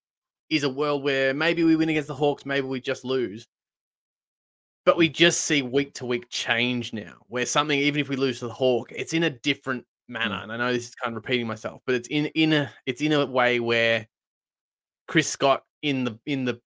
[0.50, 3.46] is a world where maybe we win against the Hawks, maybe we just lose.
[4.84, 8.38] but we just see week to week change now, where something even if we lose
[8.40, 10.36] to the Hawk, it's in a different manner.
[10.36, 10.42] Mm.
[10.44, 13.00] And I know this is kind of repeating myself, but it's in in a it's
[13.02, 14.07] in a way where
[15.09, 16.61] Chris Scott in the in the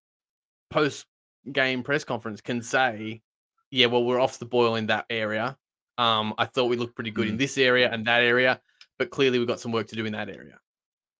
[0.70, 1.06] post
[1.52, 3.22] game press conference can say,
[3.70, 5.58] "Yeah, well, we're off the boil in that area.
[5.98, 7.38] Um, I thought we looked pretty good in Mm.
[7.38, 8.60] this area and that area,
[8.98, 10.60] but clearly we've got some work to do in that area."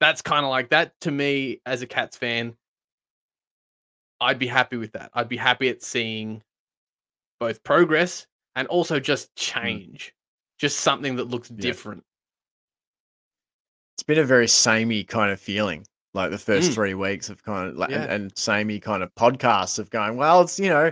[0.01, 2.57] That's kind of like that to me as a Cats fan.
[4.21, 5.11] I'd be happy with that.
[5.15, 6.43] I'd be happy at seeing
[7.41, 10.15] both progress and also just change,
[10.59, 11.73] just something that looks Yeah.
[11.73, 12.05] different.
[14.09, 15.87] Been a very samey kind of feeling.
[16.15, 16.75] Like the first Mm.
[16.75, 18.05] three weeks of kind of like Yeah.
[18.05, 20.91] and, and samey kind of podcasts of going, well, it's you know,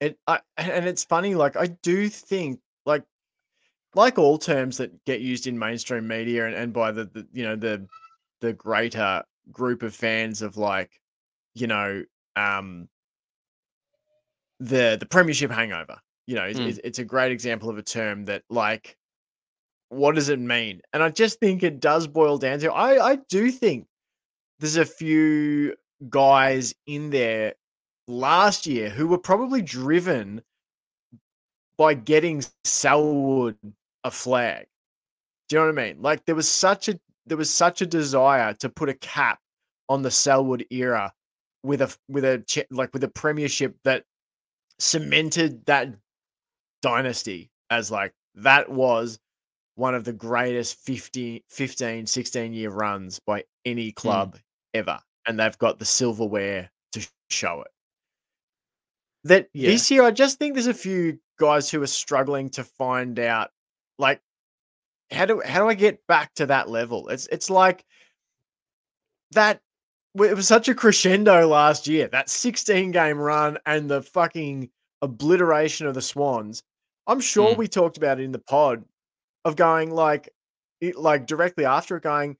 [0.00, 3.04] it I, and it's funny, like I do think like
[3.94, 7.44] like all terms that get used in mainstream media and, and by the, the you
[7.44, 7.86] know the
[8.40, 11.00] the greater group of fans of like
[11.54, 12.04] you know
[12.34, 12.88] um
[14.60, 15.96] the the premiership hangover
[16.26, 16.66] you know Mm.
[16.68, 18.97] it's, it's a great example of a term that like
[19.90, 23.16] what does it mean and i just think it does boil down to i i
[23.28, 23.86] do think
[24.58, 25.74] there's a few
[26.08, 27.54] guys in there
[28.06, 30.42] last year who were probably driven
[31.76, 33.56] by getting Selwood
[34.04, 34.66] a flag.
[35.48, 36.02] Do you know what I mean?
[36.02, 39.38] Like there was such a there was such a desire to put a cap
[39.88, 41.12] on the Selwood era
[41.62, 44.04] with a with a like with a premiership that
[44.78, 45.94] cemented that
[46.82, 49.18] dynasty as like that was
[49.78, 54.36] one of the greatest 50 15 16 year runs by any club
[54.74, 57.70] ever and they've got the silverware to show it
[59.24, 59.70] that Yeah.
[59.70, 63.50] this year i just think there's a few guys who are struggling to find out
[63.98, 64.20] like
[65.12, 67.84] how do how do i get back to that level it's it's like
[69.32, 69.60] that
[70.16, 74.68] it was such a crescendo last year that 16 game run and the fucking
[75.02, 76.62] obliteration of the swans
[77.06, 77.58] i'm sure Mm.
[77.58, 78.84] we talked about it in the pod
[79.48, 80.28] of going like
[80.80, 82.36] it, like directly after it going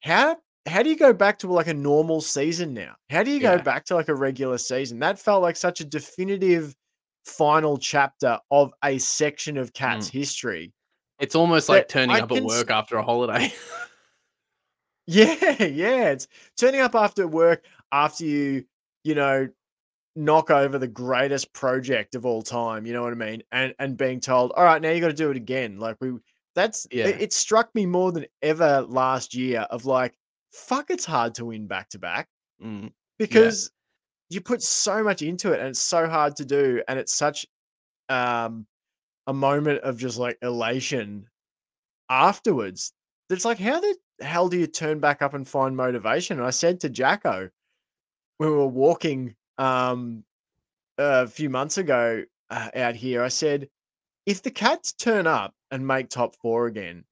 [0.00, 0.36] how
[0.66, 3.58] how do you go back to like a normal season now how do you go
[3.58, 6.74] back to like a regular season that felt like such a definitive
[7.24, 10.18] final chapter of a section of cats hmm.
[10.18, 10.72] history
[11.18, 13.52] It's almost like turning I up at s- work after a holiday.
[15.06, 16.10] Yeah, yeah.
[16.10, 18.64] It's turning up after work after you,
[19.04, 19.48] you know,
[20.14, 22.86] knock over the greatest project of all time.
[22.86, 23.42] You know what I mean?
[23.50, 25.78] And and being told, all right, now you got to do it again.
[25.78, 26.12] Like we,
[26.54, 27.08] that's Yeah.
[27.08, 27.32] it, it.
[27.32, 30.18] Struck me more than ever last year of like,
[30.52, 32.28] fuck, it's hard to win back to back
[33.18, 33.70] because
[34.30, 37.46] you put so much into it and it's so hard to do, and it's such
[38.08, 38.66] um
[39.26, 41.28] a moment of just like elation
[42.10, 42.92] afterwards.
[43.30, 46.38] It's like, how the hell do you turn back up and find motivation?
[46.38, 47.48] And I said to Jacko
[48.38, 50.24] when we were walking um,
[50.98, 53.68] a few months ago uh, out here, I said,
[54.26, 57.04] if the Cats turn up and make top four again,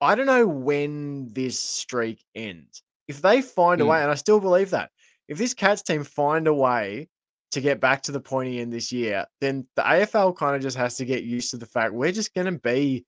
[0.00, 2.82] I don't know when this streak ends.
[3.08, 3.88] If they find a Mm.
[3.88, 4.90] way, and I still believe that,
[5.28, 7.08] if this Cats team find a way
[7.52, 10.76] to get back to the pointy end this year, then the AFL kind of just
[10.76, 13.04] has to get used to the fact we're just going to be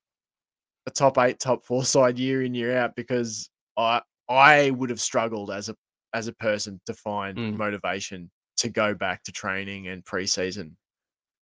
[0.87, 5.01] a top eight, top four side year in year out because I I would have
[5.01, 5.77] struggled as a
[6.15, 7.57] as a person to find Mm.
[7.57, 10.77] motivation to go back to training and preseason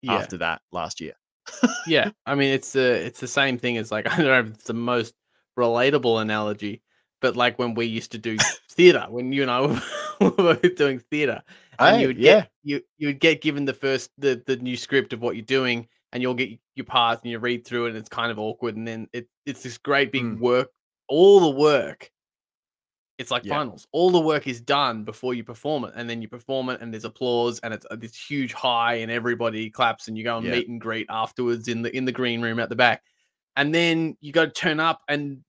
[0.03, 0.15] Yeah.
[0.15, 1.15] after that last year.
[1.85, 2.11] Yeah.
[2.25, 4.65] I mean, it's the it's the same thing as like I don't know if it's
[4.65, 5.15] the most
[5.59, 6.83] relatable analogy,
[7.21, 9.61] but like when we used to do theater, when you and I
[10.21, 11.43] were both doing theater,
[11.83, 12.47] and Hey, you would yeah.
[12.47, 15.45] get you you would get given the first the the new script of what you're
[15.45, 18.39] doing, and you'll get your parts and you read through it, and it's kind of
[18.39, 20.39] awkward, and then it it's this great big Mm.
[20.41, 20.71] work,
[21.09, 22.11] all the work.
[23.19, 23.55] It's like Yeah.
[23.55, 23.87] finals.
[23.93, 26.93] All the work is done before you perform it, and then you perform it, and
[26.93, 30.47] there's applause, and it's uh, this huge high, and everybody claps, and you go and
[30.47, 30.53] Yeah.
[30.53, 33.03] meet and greet afterwards in the in the green room at the back,
[33.57, 35.43] and then you got to turn up and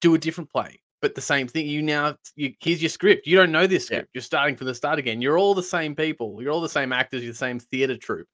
[0.00, 1.66] do a different play, but the same thing.
[1.66, 3.26] You now you, here's your script.
[3.26, 4.02] You don't know this Yeah.
[4.14, 5.20] You're starting from the start again.
[5.20, 6.40] You're all the same people.
[6.40, 7.24] You're all the same actors.
[7.24, 8.28] You're the same theater troupe,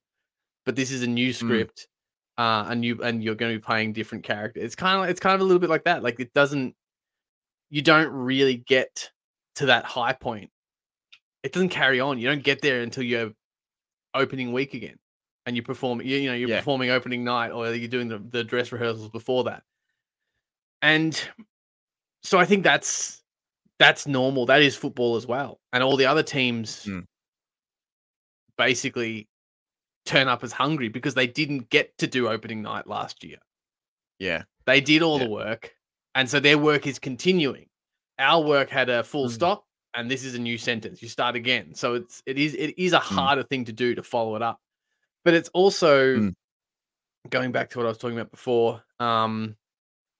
[0.65, 1.87] but this is a new script,
[2.37, 4.63] uh, and you and you're going to be playing different characters.
[4.63, 6.03] It's kind of it's kind of a little bit like that.
[6.03, 6.75] Like it doesn't.
[7.69, 9.09] You don't really get
[9.55, 10.49] to that high point.
[11.43, 12.17] It doesn't carry on.
[12.19, 13.31] You don't get there until you're
[14.13, 14.97] opening week again,
[15.45, 16.01] and you perform.
[16.01, 16.59] You, you know you're Yeah.
[16.59, 19.63] performing opening night, or you're doing the, the dress rehearsals before that.
[20.81, 21.19] And
[22.23, 23.21] so I think that's
[23.77, 24.45] that's normal.
[24.47, 25.59] That is football as well.
[25.71, 27.05] And all the other teams Mm.
[28.57, 29.27] basically
[30.05, 33.37] turn up as hungry because they didn't get to do opening night last year.
[34.17, 34.43] Yeah.
[34.65, 35.25] They did all Yeah.
[35.25, 35.73] the work,
[36.19, 37.65] and so their work is continuing.
[38.19, 39.31] Our work had a full Mm.
[39.31, 41.01] stop, and this is a new sentence.
[41.01, 41.73] You start again.
[41.73, 43.15] So it's it is it is a Mm.
[43.15, 44.59] harder thing to do to follow it up.
[45.25, 46.35] but it's also Mm.
[47.29, 48.83] going back to what I was talking about before.
[48.99, 49.55] Um,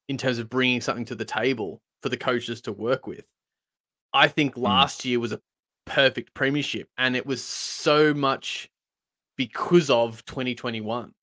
[0.10, 3.26] in terms of bringing something to the table for the coaches to work with.
[4.14, 5.42] I think last year was a
[5.86, 8.70] perfect premiership, and it was so much
[9.38, 11.14] because of 2021.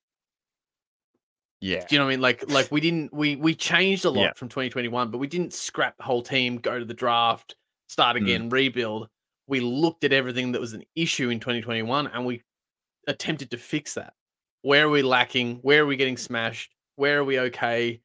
[1.60, 1.80] Yeah.
[1.86, 2.20] Do you know what I mean?
[2.20, 4.32] Like, like we didn't we we changed a lot Yeah.
[4.34, 7.56] from 2021, but we didn't scrap the whole team, go to the draft,
[7.88, 8.22] start Mm.
[8.22, 9.08] again, rebuild.
[9.46, 12.42] We looked at everything that was an issue in 2021, and we
[13.06, 14.14] attempted to fix that.
[14.62, 15.56] Where are we lacking?
[15.62, 16.74] Where are we getting smashed?
[16.96, 18.00] Where are we okay?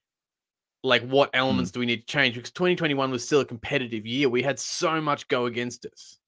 [0.84, 2.36] Like, what elements do we need to change?
[2.36, 4.30] Because 2021 was still a competitive year.
[4.30, 6.20] We had so much go against us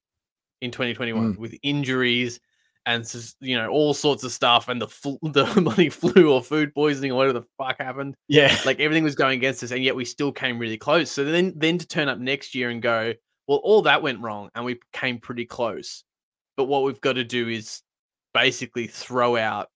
[0.61, 2.39] in 2021 with injuries
[2.85, 3.05] and
[3.39, 7.11] you know all sorts of stuff, and the fl- the bloody flu or food poisoning
[7.11, 8.15] or whatever the fuck happened.
[8.27, 8.57] Yeah.
[8.65, 11.11] Like everything was going against us, and yet we still came really close.
[11.11, 13.13] So then, then to turn up next year and go,
[13.47, 16.03] well, all that went wrong, and we came pretty close.
[16.55, 17.81] But what we've got to do is
[18.33, 19.69] basically throw out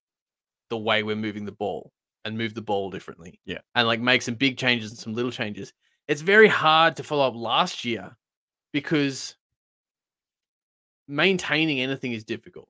[0.69, 1.91] the way we're moving the ball
[2.25, 3.39] and move the ball differently.
[3.45, 3.59] Yeah.
[3.75, 5.73] And like make some big changes and some little changes.
[6.07, 8.15] It's very hard to follow up last year
[8.73, 9.35] because
[11.07, 12.67] maintaining anything is difficult.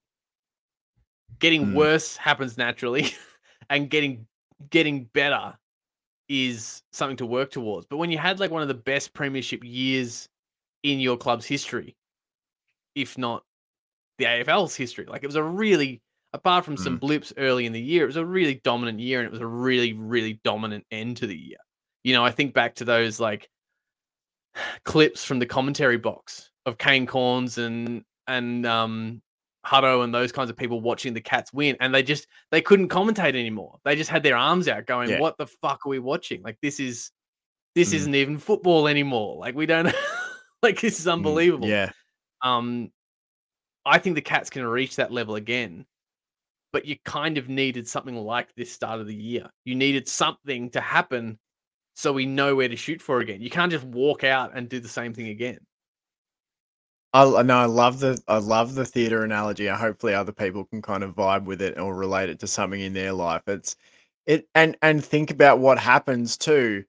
[1.39, 1.73] Getting Mm.
[1.73, 3.11] worse happens naturally
[3.69, 4.27] and getting
[4.69, 5.55] getting better
[6.27, 7.85] is something to work towards.
[7.85, 10.27] But when you had like one of the best premiership years
[10.83, 11.95] in your club's history,
[12.95, 13.43] if not
[14.17, 16.01] the AFL's history, like it was a really
[16.33, 19.27] apart from some blips early in the year, it was a really dominant year and
[19.27, 21.57] it was a really, really dominant end to the year.
[22.03, 23.49] You know, I think back to those like
[24.83, 29.21] clips from the commentary box of Kane Cornes and and um
[29.67, 32.87] Hutto and those kinds of people watching the Cats win, and they just they couldn't
[32.89, 33.79] commentate anymore.
[33.83, 35.19] They just had their arms out, going, Yeah.
[35.19, 36.41] "What the fuck are we watching?
[36.41, 37.11] Like this is
[37.75, 37.95] this Mm.
[37.95, 39.37] isn't even football anymore.
[39.37, 39.85] Like we don't
[40.63, 41.91] like this is Mm, unbelievable." Yeah.
[42.41, 42.91] Um,
[43.85, 45.85] I think the Cats can reach that level again,
[46.73, 49.49] but you kind of needed something like this start of the year.
[49.65, 51.39] You needed something to happen
[51.95, 53.41] so we know where to shoot for again.
[53.41, 55.57] You can't just walk out and do the same thing again.
[57.25, 59.67] I know I love the I love the theater analogy.
[59.67, 62.81] and Hopefully, other people can kind of vibe with it or relate it to something
[62.81, 63.43] in their life.
[63.47, 63.75] It's
[64.25, 66.83] it and and think about what happens too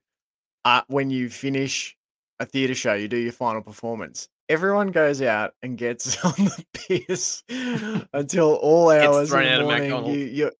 [0.65, 1.95] uh, when you finish
[2.39, 2.93] a theater show.
[2.93, 4.29] You do your final performance.
[4.49, 7.43] Everyone goes out and gets on the piss
[8.13, 9.91] until all hours of the out of morning.
[10.13, 10.51] You, you,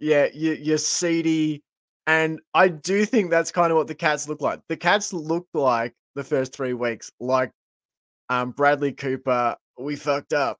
[0.00, 1.62] yeah, you, you're seedy,
[2.06, 4.60] and I do think that's kind of what the cats look like.
[4.68, 7.52] The cats look like the first three weeks, like
[8.32, 9.56] um, Bradley Cooper.
[9.78, 10.58] We fucked up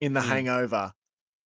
[0.00, 0.28] in the Mm.
[0.28, 0.92] Hangover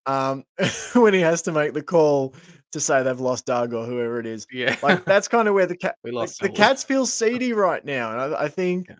[0.06, 0.44] um,
[0.94, 2.34] when he has to make the call
[2.72, 4.46] to say they've lost Doug or whoever it is.
[4.52, 6.56] Yeah, Like that's kind of where the cat we lost the someone.
[6.56, 8.96] cats feel seedy right now, and I, I think, Yeah.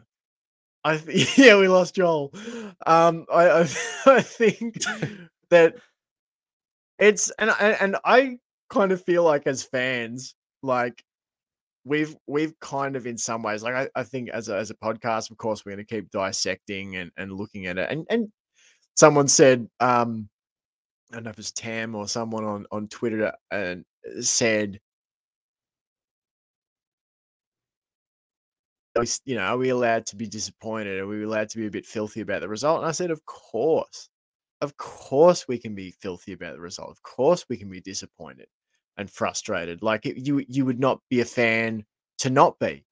[0.84, 2.32] I th- yeah, we lost Joel.
[2.86, 3.60] Um, I I,
[4.06, 4.78] I think
[5.50, 5.76] that
[6.98, 8.38] it's and and I
[8.70, 11.02] kind of feel like as fans, like
[11.86, 14.74] we've we've kind of in some ways, like I, I think as a as a
[14.74, 18.28] podcast, of course, we're going to keep dissecting and and looking at it, and and
[18.96, 20.28] someone said, um,
[21.12, 23.84] I don't know if it's Tam or someone on on Twitter and
[24.20, 24.80] said
[28.96, 30.98] are we s- you know, are we allowed to be disappointed?
[30.98, 32.78] Are we allowed to be a bit filthy about the result?
[32.80, 34.08] And I said, of course,
[34.60, 36.90] of course we can be filthy about the result.
[36.90, 38.48] Of course we can be disappointed
[38.96, 39.82] and frustrated.
[39.82, 41.84] Like it, you, you would not be a fan
[42.18, 42.84] to not be.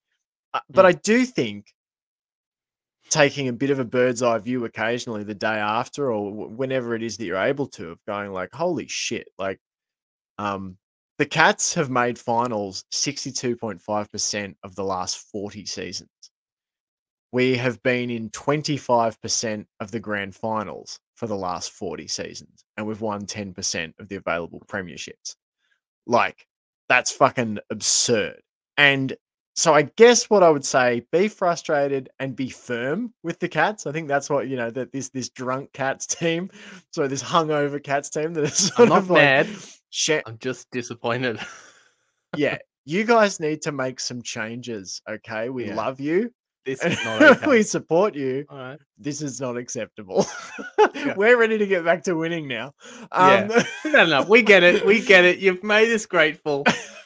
[0.53, 0.89] Uh, But Mm.
[0.89, 1.75] I do think
[3.11, 7.03] taking a bit of a bird's eye view occasionally the day after or whenever it
[7.03, 9.61] is that you're able to of going like, holy shit, like,
[10.39, 10.79] um,
[11.19, 16.11] the Cats have made finals 62.5% of the last 40 seasons.
[17.31, 22.87] We have been in 25% of the grand finals for the last 40 seasons, and
[22.87, 25.37] we've won 10% of the available premierships.
[26.07, 26.47] Like,
[26.89, 28.41] that's fucking absurd.
[28.77, 29.15] And
[29.57, 33.87] so I guess what I would say, be frustrated and be firm with the Cats.
[33.87, 36.51] I think that's what, you know, that this this drunk Cats team,
[36.91, 39.49] so this hungover Cats team that is sort I'm not of like mad.
[39.91, 41.39] sha- I'm just disappointed.
[42.37, 45.01] yeah, you guys need to make some changes.
[45.09, 45.77] Okay, we Yeah.
[45.77, 46.33] love you
[46.65, 47.47] this is not okay.
[47.47, 48.47] we support you.
[48.49, 48.79] All right.
[48.99, 50.27] This is not acceptable.
[50.95, 51.15] Yeah.
[51.17, 52.73] We're ready to get back to winning now.
[53.13, 53.49] Yeah.
[53.51, 54.85] Um, No, no, we get it.
[54.85, 55.39] We get it.
[55.39, 56.65] You've made us grateful.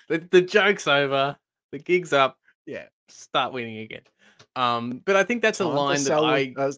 [0.09, 1.37] The, the joke's over.
[1.73, 2.37] The gig's up.
[2.67, 2.87] yeah.
[3.09, 4.03] Start winning again.
[4.57, 6.73] Um, but I think that's a time for line that I uh,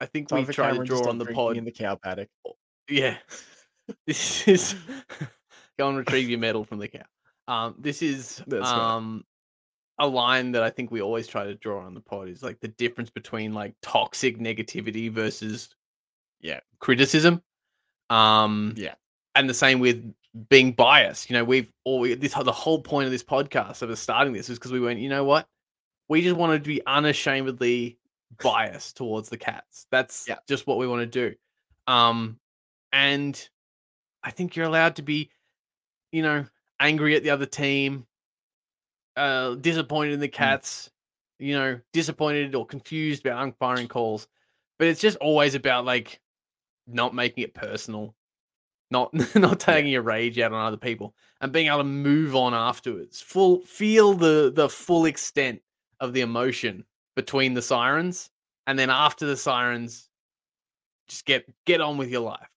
[0.00, 1.56] I think time we try to draw on the pod.
[1.56, 2.28] in the cow paddock.
[2.88, 3.16] Yeah.
[4.06, 4.74] This is
[5.78, 7.02] go and retrieve your medal from the cow.
[7.46, 9.24] Um, this is um
[9.98, 12.58] a line that I think we always try to draw on the pod is like
[12.60, 15.74] the difference between like toxic negativity versus
[16.40, 16.60] Yeah.
[16.80, 17.42] criticism.
[18.10, 18.94] Um, Yeah.
[19.34, 20.12] and the same with
[20.48, 21.30] being biased.
[21.30, 24.50] You know, we've always this the whole point of this podcast of us starting this
[24.50, 25.48] is because we went, you know what,
[26.08, 27.98] we just wanted to be unashamedly
[28.42, 29.86] biased towards the cats.
[29.90, 30.38] That's Yeah.
[30.48, 31.36] just what we want to do.
[31.86, 32.40] Um,
[32.92, 33.48] and
[34.22, 35.30] I think you're allowed to be,
[36.10, 36.46] you know,
[36.80, 38.06] angry at the other team,
[39.16, 40.90] uh, disappointed in the cats,
[41.38, 44.28] you know, disappointed or confused about umpiring calls.
[44.78, 46.20] But it's just always about like
[46.86, 48.14] not making it personal,
[48.90, 52.54] not not taking your rage out on other people, and being able to move on
[52.54, 53.20] afterwards.
[53.20, 55.60] Full feel the the full extent
[56.00, 56.84] of the emotion
[57.14, 58.30] between the sirens,
[58.66, 60.08] and then after the sirens,
[61.08, 62.48] just get get on with your life.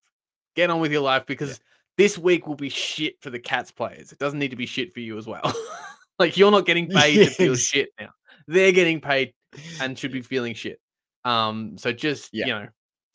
[0.55, 1.59] Get on with your life because
[1.97, 4.11] this week will be shit for the Cats players.
[4.11, 5.53] It doesn't need to be shit for you as well.
[6.19, 8.09] like you're not getting paid to feel shit now.
[8.47, 9.33] They're getting paid
[9.79, 10.79] and should be feeling shit.
[11.25, 12.45] Um, so just Yeah.
[12.45, 12.67] you know,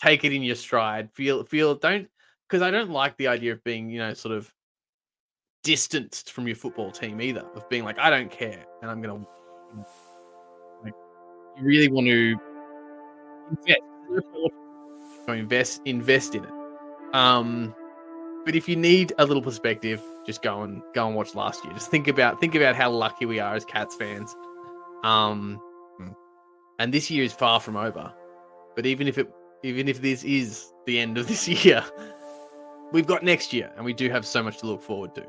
[0.02, 1.10] take it in your stride.
[1.12, 2.08] Feel feel don't
[2.48, 4.52] because I don't like the idea of being, you know, sort of
[5.62, 7.44] distanced from your football team either.
[7.54, 9.24] Of being like, I don't care and I'm gonna
[10.84, 10.94] like
[11.56, 12.36] you really want to
[13.50, 13.80] invest
[15.26, 16.52] to invest invest in it.
[17.14, 17.74] Um
[18.44, 21.72] but if you need a little perspective, just go and go and watch last year.
[21.74, 24.34] Just think about think about how lucky we are as Cats fans.
[25.02, 25.60] Um,
[26.00, 26.14] Mm.
[26.78, 28.12] and this year is far from over.
[28.76, 29.28] But even if it
[29.62, 31.84] even if this is the end of this year,
[32.92, 35.24] we've got next year, and we do have so much to look forward to.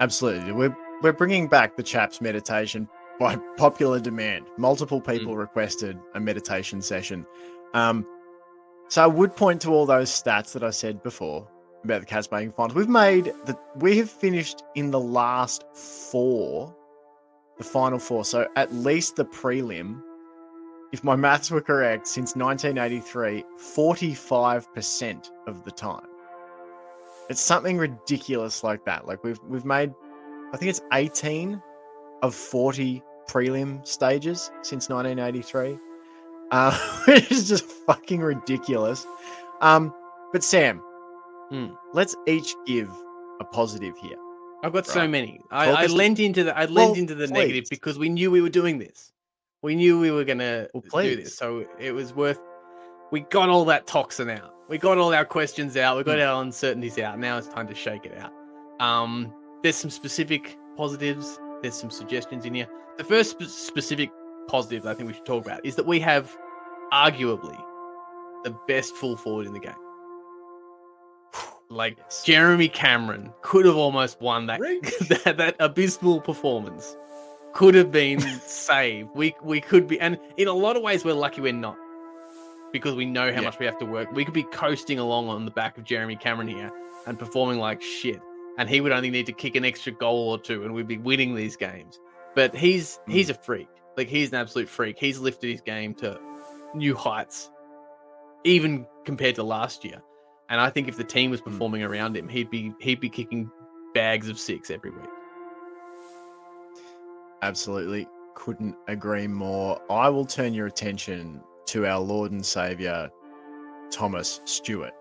[0.00, 0.52] Absolutely.
[0.52, 2.88] We're we're bringing back the chaps meditation
[3.18, 4.46] by popular demand.
[4.58, 7.26] Multiple people requested a meditation session.
[7.74, 8.06] Um,
[8.88, 11.48] so I would point to all those stats that I said before
[11.84, 12.74] about the Cats making finals.
[12.74, 16.74] We've made the we have finished in the last four,
[17.58, 18.24] the final four.
[18.24, 20.02] So at least the prelim,
[20.92, 26.06] if my maths were correct, since 1983, 45% of the time.
[27.28, 29.06] It's something ridiculous like that.
[29.06, 29.92] Like we've we've made
[30.52, 31.62] I think it's 18
[32.22, 35.78] of 40 prelim stages since 1983.
[36.50, 36.76] Uh,
[37.06, 39.06] which is just fucking ridiculous.
[39.60, 39.94] Um,
[40.32, 40.82] but Sam,
[41.50, 41.68] Hmm.
[41.92, 42.88] let's each give
[43.40, 44.16] a positive here.
[44.62, 45.40] I've got so many.
[45.50, 48.40] I, I lent into the I lent Well, into the negative because we knew we
[48.40, 49.12] were doing this.
[49.62, 51.16] We knew we were gonna Well, do please.
[51.16, 52.40] this, so it was worth.
[53.10, 54.54] We got all that toxin out.
[54.68, 55.96] We got all our questions out.
[55.96, 56.24] We got Hmm.
[56.24, 57.18] our uncertainties out.
[57.18, 58.32] Now it's time to shake it out.
[58.80, 59.32] Um,
[59.62, 61.38] there's some specific positives.
[61.62, 62.68] There's some suggestions in here.
[62.98, 64.10] The first spe- specific
[64.48, 66.36] positive I think we should talk about is that we have
[66.92, 67.58] arguably
[68.44, 69.74] the best full forward in the game.
[71.70, 74.60] Like Jeremy Cameron could have almost won that
[75.24, 76.96] that, that abysmal performance.
[77.52, 79.10] Could have been saved.
[79.14, 81.76] We we could be, and in a lot of ways, we're lucky we're not,
[82.72, 83.46] because we know how Yeah.
[83.46, 84.10] much we have to work.
[84.12, 86.72] We could be coasting along on the back of Jeremy Cameron here
[87.06, 88.20] and performing like shit,
[88.58, 90.98] and he would only need to kick an extra goal or two, and we'd be
[90.98, 92.00] winning these games.
[92.34, 93.12] But he's Mm.
[93.12, 93.68] he's a freak.
[93.96, 94.98] Like he's an absolute freak.
[94.98, 96.20] He's lifted his game to
[96.74, 97.50] new heights,
[98.44, 100.02] even compared to last year.
[100.50, 101.44] And I think if the team was Mm.
[101.44, 103.50] performing around him, he'd be he'd be kicking
[103.94, 105.08] bags of six every week.
[107.42, 108.06] Absolutely.
[108.34, 109.80] Couldn't agree more.
[109.90, 113.10] I will turn your attention to our Lord and Savior,
[113.90, 114.92] Thomas Stewart,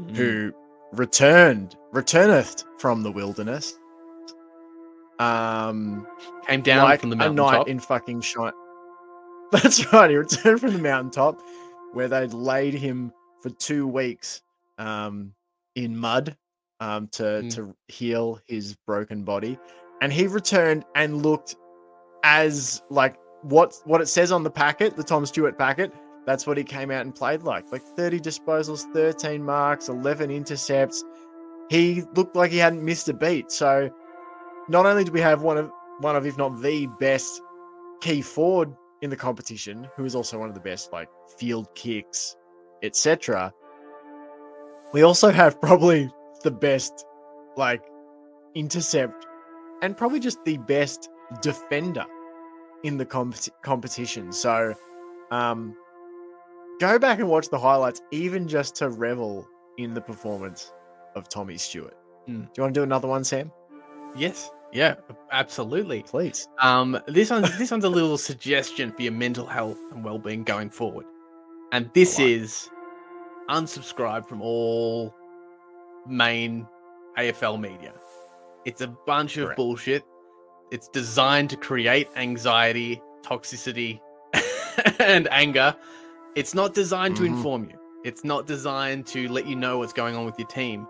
[0.00, 0.16] Mm.
[0.16, 0.52] who
[0.92, 3.78] returned, returneth from the wilderness.
[5.20, 6.06] Um,
[6.48, 7.68] came down like from the a night top.
[7.68, 8.52] in fucking shine.
[9.52, 10.10] That's right.
[10.10, 11.40] He returned from the mountaintop
[11.92, 14.42] where they'd laid him for two weeks
[14.78, 15.32] um,
[15.74, 16.36] in mud
[16.80, 17.54] um, to Mm.
[17.54, 19.58] to heal his broken body,
[20.00, 21.56] and he returned and looked
[22.22, 25.92] as like what what it says on the packet, the Tom Stewart packet.
[26.26, 27.70] That's what he came out and played like.
[27.70, 31.04] Like 30 disposals, 13 marks, 11 intercepts.
[31.68, 33.52] He looked like he hadn't missed a beat.
[33.52, 33.90] So
[34.70, 35.70] not only do we have one of
[36.00, 37.42] one of if not the best
[38.00, 41.08] key forward in the competition, who is also one of the best like
[41.38, 42.36] field kicks,
[42.82, 43.52] etc.
[44.94, 46.08] We also have probably
[46.44, 47.04] the best
[47.56, 47.82] like
[48.54, 49.26] intercept
[49.82, 51.08] and probably just the best
[51.42, 52.06] defender
[52.84, 54.30] in the compet- competition.
[54.30, 54.72] So
[55.32, 55.76] um
[56.78, 60.72] go back and watch the highlights even just to revel in the performance
[61.16, 61.96] of Tommy Stewart.
[62.28, 62.42] Mm.
[62.42, 63.50] Do you want to do another one, Sam?
[64.16, 64.94] Yes, yeah,
[65.32, 66.04] absolutely.
[66.04, 66.46] Please.
[66.60, 70.70] Um, this one's this one's a little suggestion for your mental health and well-being going
[70.70, 71.06] forward,
[71.72, 72.34] and this Alright.
[72.34, 72.70] is
[73.48, 75.14] unsubscribe from all
[76.06, 76.66] main
[77.18, 77.92] AFL media.
[78.64, 79.56] It's a bunch of Correct.
[79.56, 80.04] bullshit.
[80.70, 84.00] It's designed to create anxiety, toxicity,
[84.98, 85.74] and anger.
[86.34, 87.26] It's not designed to Mhm.
[87.28, 87.78] inform you.
[88.04, 90.86] It's not designed to let you know what's going on with your team.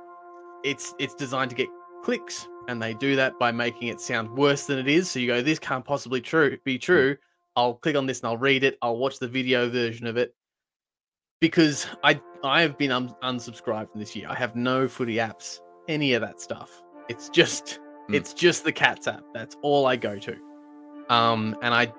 [0.65, 1.69] It's it's designed to get
[2.03, 5.11] clicks, and they do that by making it sound worse than it is.
[5.11, 7.17] So you go, this can't possibly true be true.
[7.57, 8.79] I'll click on this and I'll read it.
[8.83, 10.35] I'll watch the video version of it
[11.45, 14.27] because I I have been un- unsubscribed from this year.
[14.31, 16.71] I have no footy apps, any of that stuff.
[17.11, 18.15] It's just Mm.
[18.15, 19.25] it's just the Cats app.
[19.35, 20.37] That's all I go to.
[21.11, 21.93] Um, and I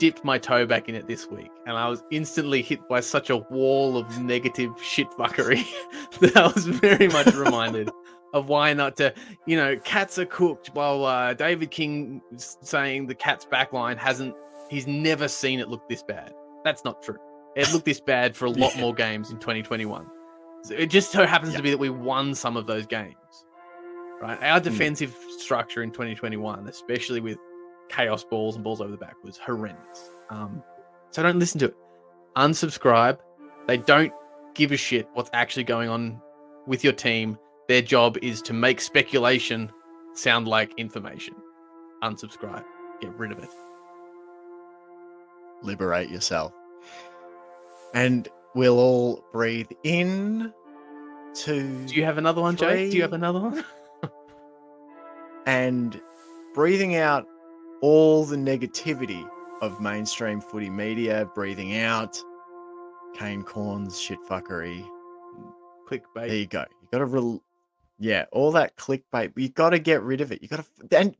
[0.00, 3.30] dipped my toe back in it this week, and I was instantly hit by such
[3.30, 5.64] a wall of negative shitfuckery
[6.20, 7.88] that I was very much reminded
[8.34, 9.14] of why not to,
[9.46, 10.70] you know, cats are cooked.
[10.74, 14.34] While uh, David King saying the Cats backline hasn't,
[14.70, 16.32] he's never seen it look this bad.
[16.64, 17.18] That's not true.
[17.54, 18.80] It looked this bad for a lot Yeah.
[18.80, 20.06] more games in 2021.
[20.62, 21.58] So it just so happens Yeah.
[21.58, 23.16] to be that we won some of those games.
[24.20, 24.64] Right, our Hmm.
[24.64, 27.38] defensive structure in 2021, especially with
[27.88, 30.10] chaos balls and balls over the back, was horrendous.
[30.30, 30.62] Um,
[31.10, 31.76] so don't listen to it.
[32.36, 33.18] Unsubscribe.
[33.66, 34.12] They don't
[34.54, 36.22] give a shit what's actually going on
[36.66, 37.36] with your team.
[37.68, 39.70] Their job is to make speculation
[40.14, 41.34] sound like information.
[42.02, 42.64] Unsubscribe.
[43.00, 43.50] Get rid of it.
[45.62, 46.52] liberate yourself.
[47.94, 50.52] And we'll all breathe in
[51.34, 52.90] to Do you have another one, Jake?
[52.90, 53.64] Do you have another one?
[55.46, 56.00] and
[56.54, 57.26] breathing out
[57.80, 59.28] all the negativity
[59.60, 62.18] of mainstream footy media, breathing out
[63.14, 64.86] Kane Cornes shit fuckery.
[66.14, 66.60] There you go.
[66.60, 67.42] You gotta rel
[67.98, 69.32] yeah, all that clickbait.
[69.36, 70.42] You gotta get rid of it.
[70.42, 71.14] You gotta and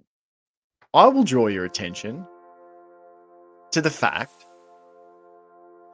[0.94, 2.26] I will draw your attention
[3.72, 4.46] to the fact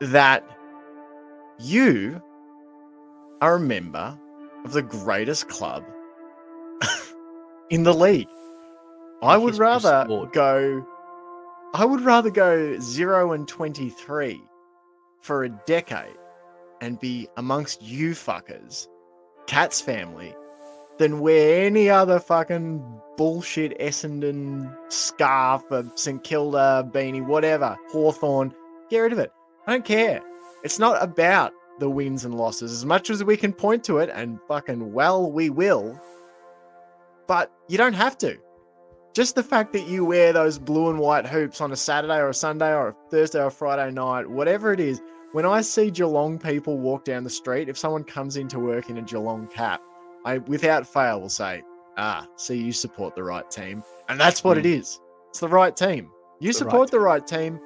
[0.00, 0.44] that
[1.58, 2.22] you
[3.40, 4.18] are a member
[4.64, 5.84] of the greatest club
[7.70, 8.28] in the league.
[9.22, 10.32] I would rather sport.
[10.32, 10.86] go
[11.74, 14.40] I would rather go 0 and 23
[15.20, 16.16] for a decade
[16.80, 18.88] and be amongst you fuckers,
[19.46, 20.34] Cat's family,
[20.98, 22.82] than wear any other fucking
[23.16, 28.54] bullshit Essendon scarf, a St Kilda beanie, whatever, Hawthorn.
[28.88, 29.32] Get rid of it.
[29.66, 30.22] I don't care.
[30.62, 34.10] It's not about the wins and losses as much as we can point to it,
[34.12, 36.00] and fucking well, we will.
[37.26, 38.38] But you don't have to.
[39.14, 42.28] Just the fact that you wear those blue and white hoops on a Saturday or
[42.28, 45.00] a Sunday or a Thursday or Friday night, whatever it is,
[45.32, 48.96] when I see Geelong people walk down the street, if someone comes into work in
[48.96, 49.82] a Geelong cap,
[50.24, 51.62] I without fail will say,
[51.96, 55.00] "Ah, see, you support the right team," and that's what it is.
[55.30, 56.10] It's the right team.
[56.40, 57.60] You The right support the right team,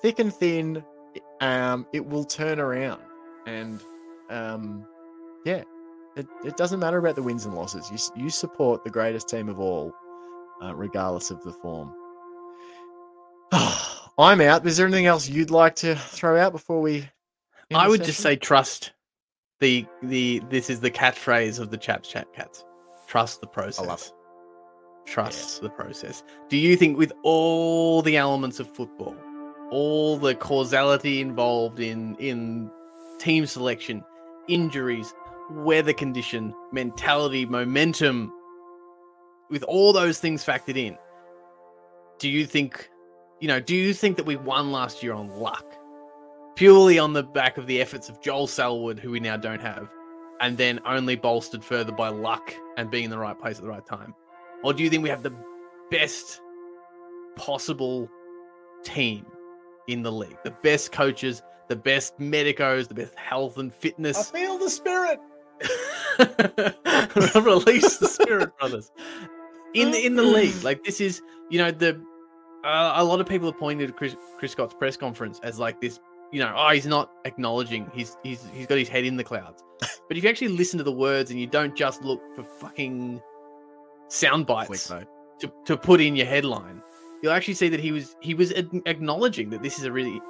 [0.00, 0.84] thick and thin.
[1.40, 3.02] Um, it will turn around,
[3.46, 3.80] and
[4.30, 4.86] um,
[5.44, 5.62] yeah,
[6.16, 7.90] it, it doesn't matter about the wins and losses.
[7.90, 9.92] You you support the greatest team of all,
[10.62, 11.92] uh, regardless of the form.
[14.18, 14.66] I'm out.
[14.66, 17.08] Is there anything else you'd like to throw out before we?
[17.74, 18.92] I would just say trust
[19.60, 22.64] the the this is the catchphrase of the chaps chat cats.
[23.06, 24.12] Trust the process.
[25.06, 25.58] Trust Yes.
[25.60, 26.22] the process.
[26.48, 29.14] Do you think with all the elements of football,
[29.70, 32.70] all the causality involved in in
[33.18, 34.04] team selection,
[34.48, 35.14] injuries,
[35.50, 38.32] weather condition, mentality, momentum,
[39.50, 40.96] with all those things factored in,
[42.18, 42.90] do you think
[43.40, 45.64] you know, do you think that we won last year on luck?
[46.56, 49.88] purely on the back of the efforts of Joel Selwood, who we now don't have,
[50.40, 53.68] and then only bolstered further by luck and being in the right place at the
[53.68, 54.14] right time?
[54.64, 55.34] Or do you think we have the
[55.90, 56.40] best
[57.36, 58.08] possible
[58.82, 59.26] team
[59.88, 60.38] in the league?
[60.44, 64.30] The best coaches, the best medicos, the best health and fitness.
[64.30, 65.18] feel the spirit.
[67.34, 68.90] Release the spirit, brothers.
[69.74, 72.00] In the, in the league, like this is, you know, the
[72.64, 75.80] uh, a lot of people have pointed to Chris, Chris Scott's press conference as like
[75.80, 76.00] this,
[76.32, 77.88] you know, oh, he's not acknowledging.
[77.94, 79.62] He's he's he's got his head in the clouds.
[80.08, 83.20] But if you actually listen to the words and you don't just look for fucking
[84.08, 86.82] sound bites to, to put in your headline,
[87.22, 90.20] you'll actually see that he was he was ad- acknowledging that this is a really,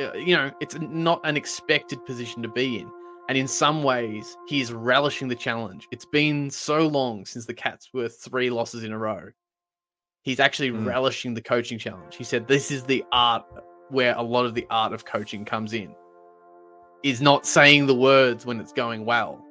[0.00, 2.90] uh, you know, it's not an expected position to be in.
[3.28, 5.86] And in some ways, he is relishing the challenge.
[5.92, 9.30] It's been so long since the Cats were three losses in a row.
[10.22, 10.86] He's actually Mm.
[10.86, 12.16] relishing the coaching challenge.
[12.16, 13.44] He said, This is the art
[13.90, 15.94] where a lot of the art of coaching comes in.
[17.02, 19.44] Is not saying the words when it's going well,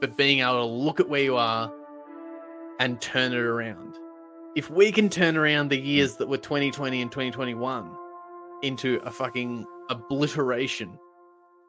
[0.00, 1.72] but being able to look at where you are
[2.80, 3.94] and turn it around.
[4.56, 7.90] If we can turn around the years that were 2020 and 2021
[8.62, 10.98] into a fucking obliteration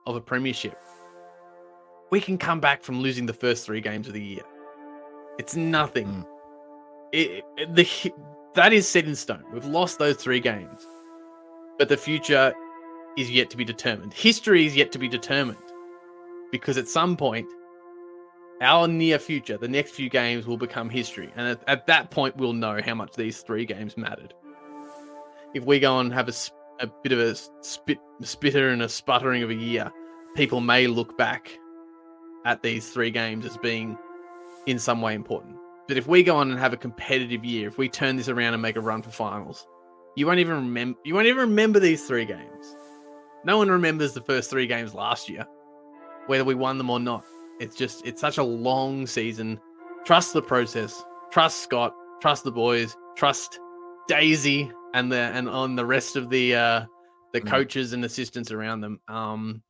[0.05, 0.79] of a premiership,
[2.11, 4.43] we can come back from losing the first three games of the year.
[5.39, 6.07] It's nothing.
[6.07, 6.25] Mm.
[7.13, 8.13] It, it- the
[8.55, 9.43] that is set in stone.
[9.51, 10.85] We've lost those three games,
[11.77, 12.53] but the future
[13.17, 14.13] is yet to be determined.
[14.13, 15.57] History is yet to be determined.
[16.51, 17.47] because at some point,
[18.61, 21.31] our near future, the next few games will become history.
[21.35, 24.33] And at, at that point, we'll know how much these three games mattered.
[25.53, 26.33] If we go on and have a,
[26.79, 29.91] a bit of a spit, spitter and a sputtering of a year,
[30.35, 31.57] people may look back
[32.45, 33.97] at these three games as being
[34.67, 35.57] in some way important.
[35.87, 38.53] But if we go on and have a competitive year, if we turn this around
[38.53, 39.67] and make a run for finals,
[40.15, 40.97] you won't even remember.
[41.03, 42.75] You won't even remember these three games.
[43.43, 45.45] No one remembers the first three games last year,
[46.27, 47.23] whether we won them or not.
[47.59, 49.59] It's just it's such a long season.
[50.05, 51.03] Trust the process.
[51.31, 51.93] Trust Scott.
[52.21, 52.95] Trust the boys.
[53.15, 53.59] Trust
[54.07, 56.85] Daisy and the and on the rest of the uh
[57.33, 57.47] the mm.
[57.47, 58.99] coaches and assistants around them.
[59.07, 59.61] Um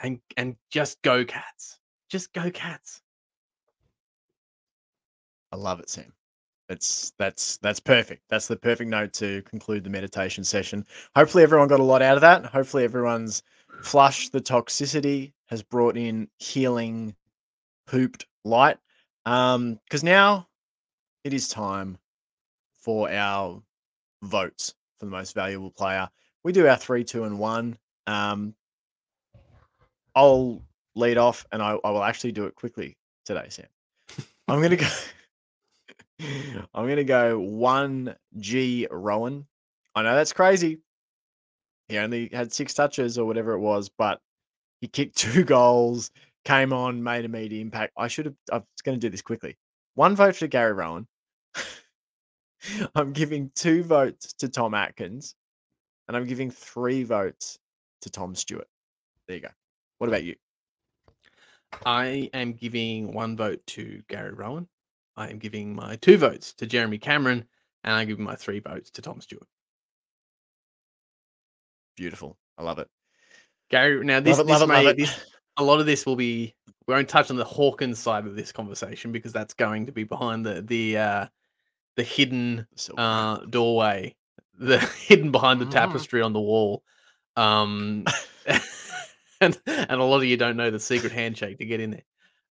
[0.00, 1.78] and and just go cats.
[2.10, 3.00] Just go cats.
[5.52, 6.12] I love it, Sam.
[6.68, 8.22] That's that's that's perfect.
[8.30, 10.86] That's the perfect note to conclude the meditation session.
[11.14, 12.46] Hopefully everyone got a lot out of that.
[12.46, 13.42] Hopefully everyone's
[13.82, 17.14] flushed the toxicity, has brought in healing,
[17.86, 18.76] pooped light.
[19.24, 20.48] Um, because now
[21.22, 21.96] it is time
[22.72, 23.62] for our
[24.22, 26.08] votes for the most valuable player.
[26.42, 27.78] We do our three, two, and one.
[28.08, 28.52] Um,
[30.16, 30.60] I'll
[30.96, 33.66] lead off, and I, I will actually do it quickly today, Sam.
[34.48, 34.88] I'm gonna go.
[36.74, 39.46] I'm gonna go one G Rohan.
[39.94, 40.80] I know that's crazy.
[41.88, 44.20] He only had six touches or whatever it was, but
[44.84, 46.10] he kicked two goals,
[46.44, 47.94] came on, made immediate impact.
[47.96, 48.34] I should have.
[48.52, 49.56] I was going to do this quickly.
[49.94, 51.06] One vote for Gary Rohan.
[52.94, 55.34] I'm giving two votes to Tom Hawkins,
[56.06, 57.58] and I'm giving three votes
[58.02, 58.68] to Tom Stewart.
[59.26, 59.48] There you go.
[59.98, 60.34] What about you?
[61.86, 64.68] I am giving one vote to Gary Rohan.
[65.16, 67.44] I am giving my two votes to Jeremy Cameron,
[67.84, 69.46] and I'm giving my three votes to Tom Stewart.
[71.96, 72.36] Beautiful.
[72.58, 72.88] I love it.
[73.74, 76.54] Gary, now this, it, this, love may, it, this a lot of this will be
[76.86, 80.04] we won't touch on the Hawkins side of this conversation because that's going to be
[80.04, 81.26] behind the the uh
[81.96, 84.14] the hidden uh doorway,
[84.56, 85.72] the hidden behind the mm.
[85.72, 86.84] tapestry on the wall.
[87.34, 88.04] Um
[89.40, 92.04] and and a lot of you don't know the secret handshake to get in there.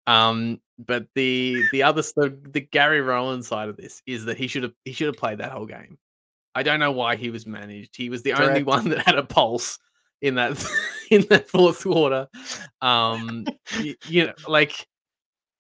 [0.09, 4.49] Um, but the the other the, the Gary Rohan side of this is that he
[4.49, 5.99] should have he should have played that whole game.
[6.57, 7.95] I don't know why he was managed.
[7.97, 8.49] He was the Correct.
[8.49, 9.79] only one that had a pulse
[10.23, 10.64] in that
[11.11, 12.29] in that fourth quarter.
[12.81, 13.47] Um,
[13.81, 14.87] you, you, know, like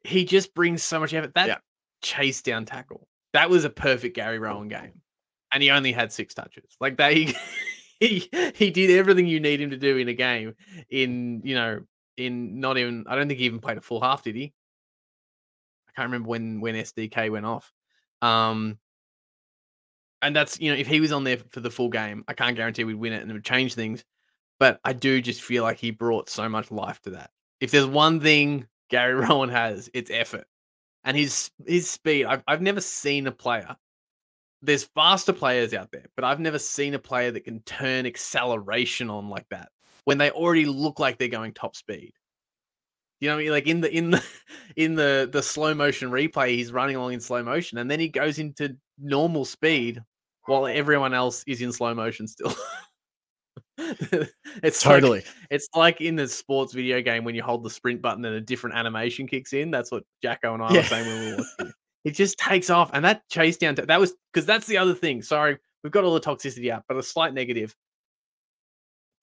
[0.04, 1.34] he just brings so much effort.
[1.34, 1.58] That yeah.
[2.00, 5.00] chase down tackle that was a perfect Gary Rohan game,
[5.52, 6.76] and he only had six touches.
[6.80, 7.34] Like that, he
[8.00, 10.54] he he did everything you need him to do in a game.
[10.90, 11.80] In you know
[12.16, 14.52] in not even I don't think he even played a full half, did he?
[15.88, 17.72] I can't remember when when SDK went off.
[18.20, 18.78] Um
[20.20, 22.56] and that's you know, if he was on there for the full game, I can't
[22.56, 24.04] guarantee we'd win it and it would change things.
[24.62, 27.30] But I do just feel like he brought so much life to that.
[27.60, 30.44] If there's one thing Gary Rohan has, it's effort.
[31.02, 32.26] And his his speed.
[32.26, 33.74] I've I've never seen a player.
[34.62, 39.10] There's faster players out there, but I've never seen a player that can turn acceleration
[39.10, 39.70] on like that
[40.04, 42.12] when they already look like they're going top speed.
[43.18, 43.50] You know, I mean?
[43.50, 44.24] like in the in the
[44.76, 48.06] in the the slow motion replay, he's running along in slow motion, and then he
[48.06, 50.00] goes into normal speed
[50.46, 52.54] while everyone else is in slow motion still.
[54.62, 55.18] it's totally.
[55.18, 58.34] Like, it's like in the sports video game when you hold the sprint button and
[58.34, 59.70] a different animation kicks in.
[59.70, 60.80] That's what Jacko and I yeah.
[60.80, 61.72] were saying when we were watching.
[62.04, 63.74] it just takes off, and that chase down.
[63.76, 65.22] To, that was because that's the other thing.
[65.22, 67.74] Sorry, we've got all the toxicity out, but a slight negative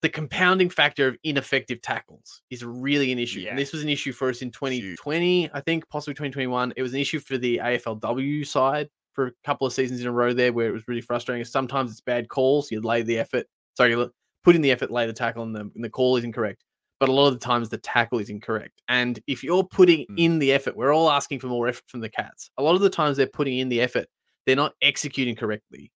[0.02, 3.40] the compounding factor of ineffective tackles is really an issue.
[3.40, 3.50] Yeah.
[3.50, 5.50] And this was an issue for us in 2020, Huge.
[5.52, 6.72] I think, possibly 2021.
[6.76, 10.12] It was an issue for the AFLW side for a couple of seasons in a
[10.12, 11.44] row there where it was really frustrating.
[11.44, 12.70] Sometimes it's bad calls.
[12.70, 14.10] You lay the effort, sorry, you
[14.44, 16.64] put in the effort, lay the tackle, and the, and the call is incorrect.
[16.98, 18.82] But a lot of the times the tackle is incorrect.
[18.88, 20.14] And if you're putting mm.
[20.18, 22.50] in the effort, we're all asking for more effort from the Cats.
[22.58, 24.06] A lot of the times they're putting in the effort,
[24.46, 25.90] they're not executing correctly.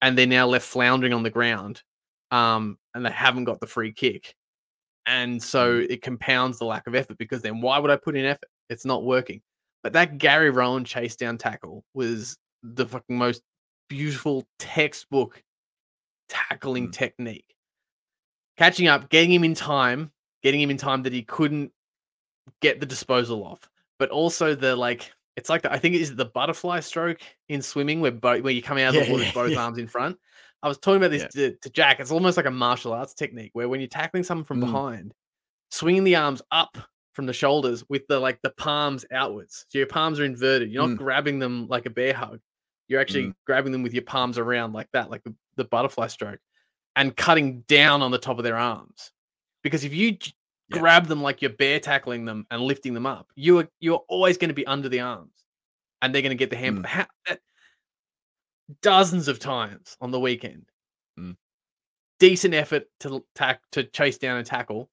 [0.00, 1.82] And they're now left floundering on the ground
[2.30, 4.34] um, and they haven't got the free kick.
[5.06, 5.90] And so mm.
[5.90, 8.48] it compounds the lack of effort because then why would I put in effort?
[8.70, 9.40] It's not working.
[9.82, 13.42] But that Gary Rohan chase down tackle was the fucking most
[13.88, 15.42] beautiful textbook
[16.28, 16.92] tackling mm.
[16.92, 17.53] technique.
[18.56, 21.72] Catching up, getting him in time, getting him in time that he couldn't
[22.60, 26.14] get the disposal off, but also the like it's like the, I think it is
[26.14, 29.24] the butterfly stroke in swimming where both where you come out of yeah, the water
[29.24, 29.64] yeah, both yeah.
[29.64, 30.18] arms in front.
[30.62, 31.50] I was talking about this yeah.
[31.50, 32.00] to, to, Jack.
[32.00, 34.66] It's almost like a martial arts technique where when you're tackling someone from mm.
[34.66, 35.12] behind,
[35.70, 36.78] swinging the arms up
[37.12, 39.66] from the shoulders with the like the palms outwards.
[39.68, 40.70] So your palms are inverted.
[40.70, 40.98] You're not mm.
[40.98, 42.40] grabbing them like a bear hug.
[42.88, 43.34] You're actually mm.
[43.46, 46.40] grabbing them with your palms around like that, like the, the butterfly stroke,
[46.96, 49.12] and cutting down on the top of their arms.
[49.62, 50.16] Because if you
[50.68, 50.78] Yeah.
[50.78, 53.30] grab them like you're bear tackling them and lifting them up.
[53.34, 55.44] You are you're always going to be under the arms,
[56.00, 56.84] and they're going to get the hand.
[56.84, 57.08] Mm.
[57.26, 57.40] That-
[58.80, 60.70] dozens of times on the weekend.
[61.18, 61.36] Mm.
[62.18, 64.90] Decent effort to tack to chase down and tackle,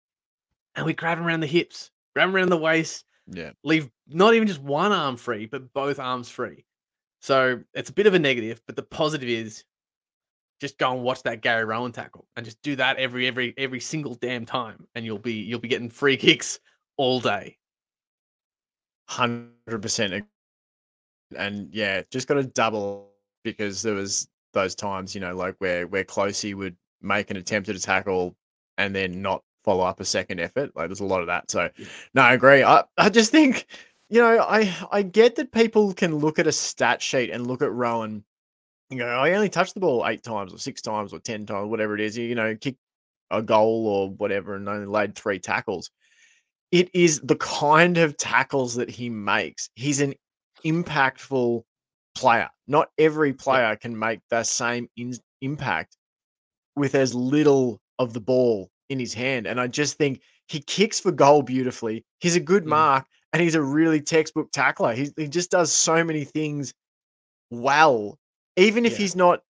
[0.76, 3.52] and we grab them around the hips, grab them around the waist, Yeah.
[3.64, 6.66] leave not even just one arm free, but both arms free.
[7.22, 9.64] So it's a bit of a negative, but the positive is
[10.62, 13.80] just go and watch that Gary Rohan tackle and just do that every every every
[13.80, 16.60] single damn time, and you'll be you'll be getting free kicks
[16.98, 17.58] all day.
[19.10, 20.24] Hundred percent.
[21.36, 23.10] And yeah, just got to double
[23.44, 27.68] because there was those times, you know, like where where Closey would make an attempt
[27.68, 28.36] at a tackle
[28.78, 30.76] and then not follow up a second effort.
[30.76, 31.50] Like there's a lot of that.
[31.50, 31.70] So
[32.14, 32.64] no, I agree.
[32.64, 33.66] I, I just think,
[34.10, 37.64] you know, I I get that people can look at a stat sheet and look
[37.64, 38.24] at Rohan
[38.92, 41.70] and go, I only touched the ball eight times or six times or ten times,
[41.70, 42.18] whatever it is.
[42.18, 42.76] You know, kick
[43.32, 45.90] a goal or whatever and only laid three tackles.
[46.72, 49.70] It is the kind of tackles that he makes.
[49.76, 50.14] He's an
[50.66, 51.64] impactful
[52.16, 52.50] player.
[52.68, 55.98] Not every player can make that same in- impact
[56.76, 59.48] with as little of the ball in his hand.
[59.48, 62.06] And I just think he kicks for goal beautifully.
[62.20, 62.70] He's a good Mm.
[62.70, 64.94] mark and he's a really textbook tackler.
[64.94, 66.74] He, he just does so many things
[67.50, 68.18] well,
[68.56, 68.98] even if Yeah.
[69.00, 69.42] he's not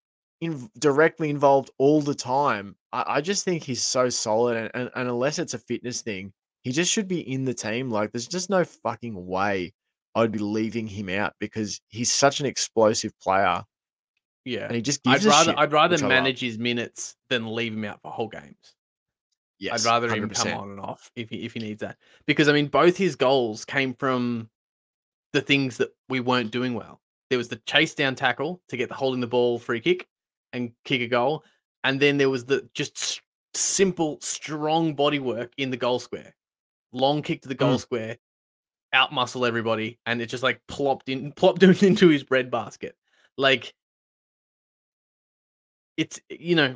[0.42, 2.76] in, directly involved all the time.
[2.92, 4.58] I, I just think he's so solid.
[4.58, 6.34] And, and, and unless it's a fitness thing,
[6.64, 7.90] he just should be in the team.
[7.90, 9.74] Like, there's just no fucking way
[10.16, 13.64] I'd be leaving him out because he's such an explosive player
[14.46, 16.10] Yeah, and he just I'd rather shit, I'd rather which I love.
[16.10, 18.76] manage his minutes than leave him out for whole games.
[19.60, 21.98] Yes, I'd rather him come on and off if he if he needs that.
[22.26, 24.50] Because I mean, both his goals came from
[25.34, 27.01] the things that we weren't doing well.
[27.32, 30.06] There was the chase down tackle to get the holding the ball free kick
[30.52, 31.46] and kick a goal,
[31.86, 33.22] and then there was the just
[33.54, 36.36] simple, strong body work in the goal square,
[36.92, 37.80] long kick to the goal Mm.
[37.80, 38.18] square,
[38.92, 42.98] out muscle everybody, and it just like plopped in, plopped him into his breadbasket.
[43.38, 43.74] Like
[45.96, 46.76] it's you know,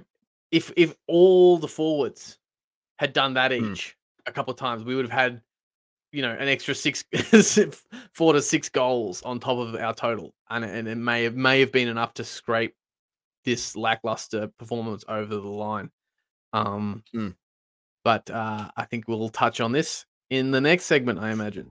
[0.51, 2.39] if if all the forwards
[2.97, 3.74] had done that Mm.
[3.74, 5.41] each a couple of times, we would have had,
[6.16, 7.03] you know, an extra six,
[8.13, 11.59] four to six goals on top of our total, and and it may have may
[11.59, 12.74] have been enough to scrape
[13.43, 15.91] this lackluster performance over the line.
[16.53, 17.36] Um, Mm.
[18.03, 21.68] but uh, I think we'll touch on this in the next segment, I imagine.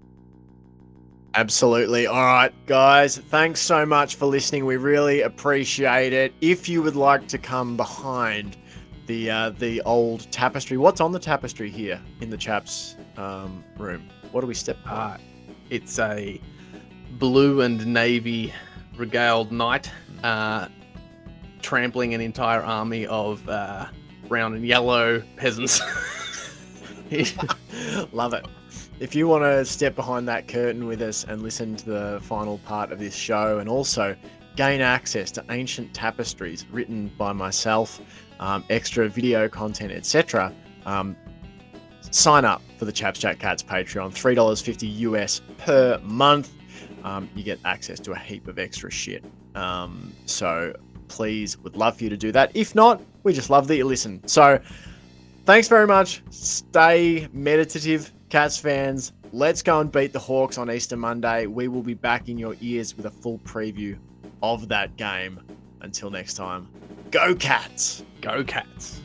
[1.35, 2.07] Absolutely.
[2.07, 3.19] All right, guys.
[3.19, 4.67] Thanks so much for listening.
[4.67, 6.33] We really appreciate it.
[6.41, 8.57] If you would like to come behind
[9.07, 14.09] the uh, the old tapestry, what's on the tapestry here in the chaps um, room?
[14.35, 14.79] What do we step?
[14.85, 15.17] Uh,
[15.71, 16.41] it's a
[17.21, 18.53] blue and navy
[18.97, 19.89] regaled knight
[20.25, 20.67] uh,
[21.63, 23.87] trampling an entire army of uh,
[24.27, 25.81] brown and yellow peasants.
[28.13, 28.45] Love it.
[28.99, 32.59] If you want to step behind that curtain with us and listen to the final
[32.67, 34.17] part of this show and also
[34.57, 38.01] gain access to ancient tapestries written by myself,
[38.41, 40.53] um, extra video content, etc.,
[40.87, 41.15] um,
[42.15, 44.13] sign up for the Chaps Chat Cats Patreon.
[44.13, 46.53] $3.50 US per month.
[47.03, 49.25] Um, you get access to a heap of extra shit.
[49.55, 50.75] Um, so
[51.09, 52.53] please, would love for you to do that.
[52.55, 54.27] If not, we just love that you listen.
[54.29, 54.61] So
[55.45, 56.23] thanks very much.
[56.31, 59.13] Stay meditative, Cats fans.
[59.33, 61.47] Let's go and beat the Hawks on Easter Monday.
[61.47, 63.99] We will be back in your ears with a full preview
[64.41, 65.41] of that game.
[65.81, 66.69] Until next time,
[67.11, 68.05] go Cats!
[68.21, 69.01] Go Cats.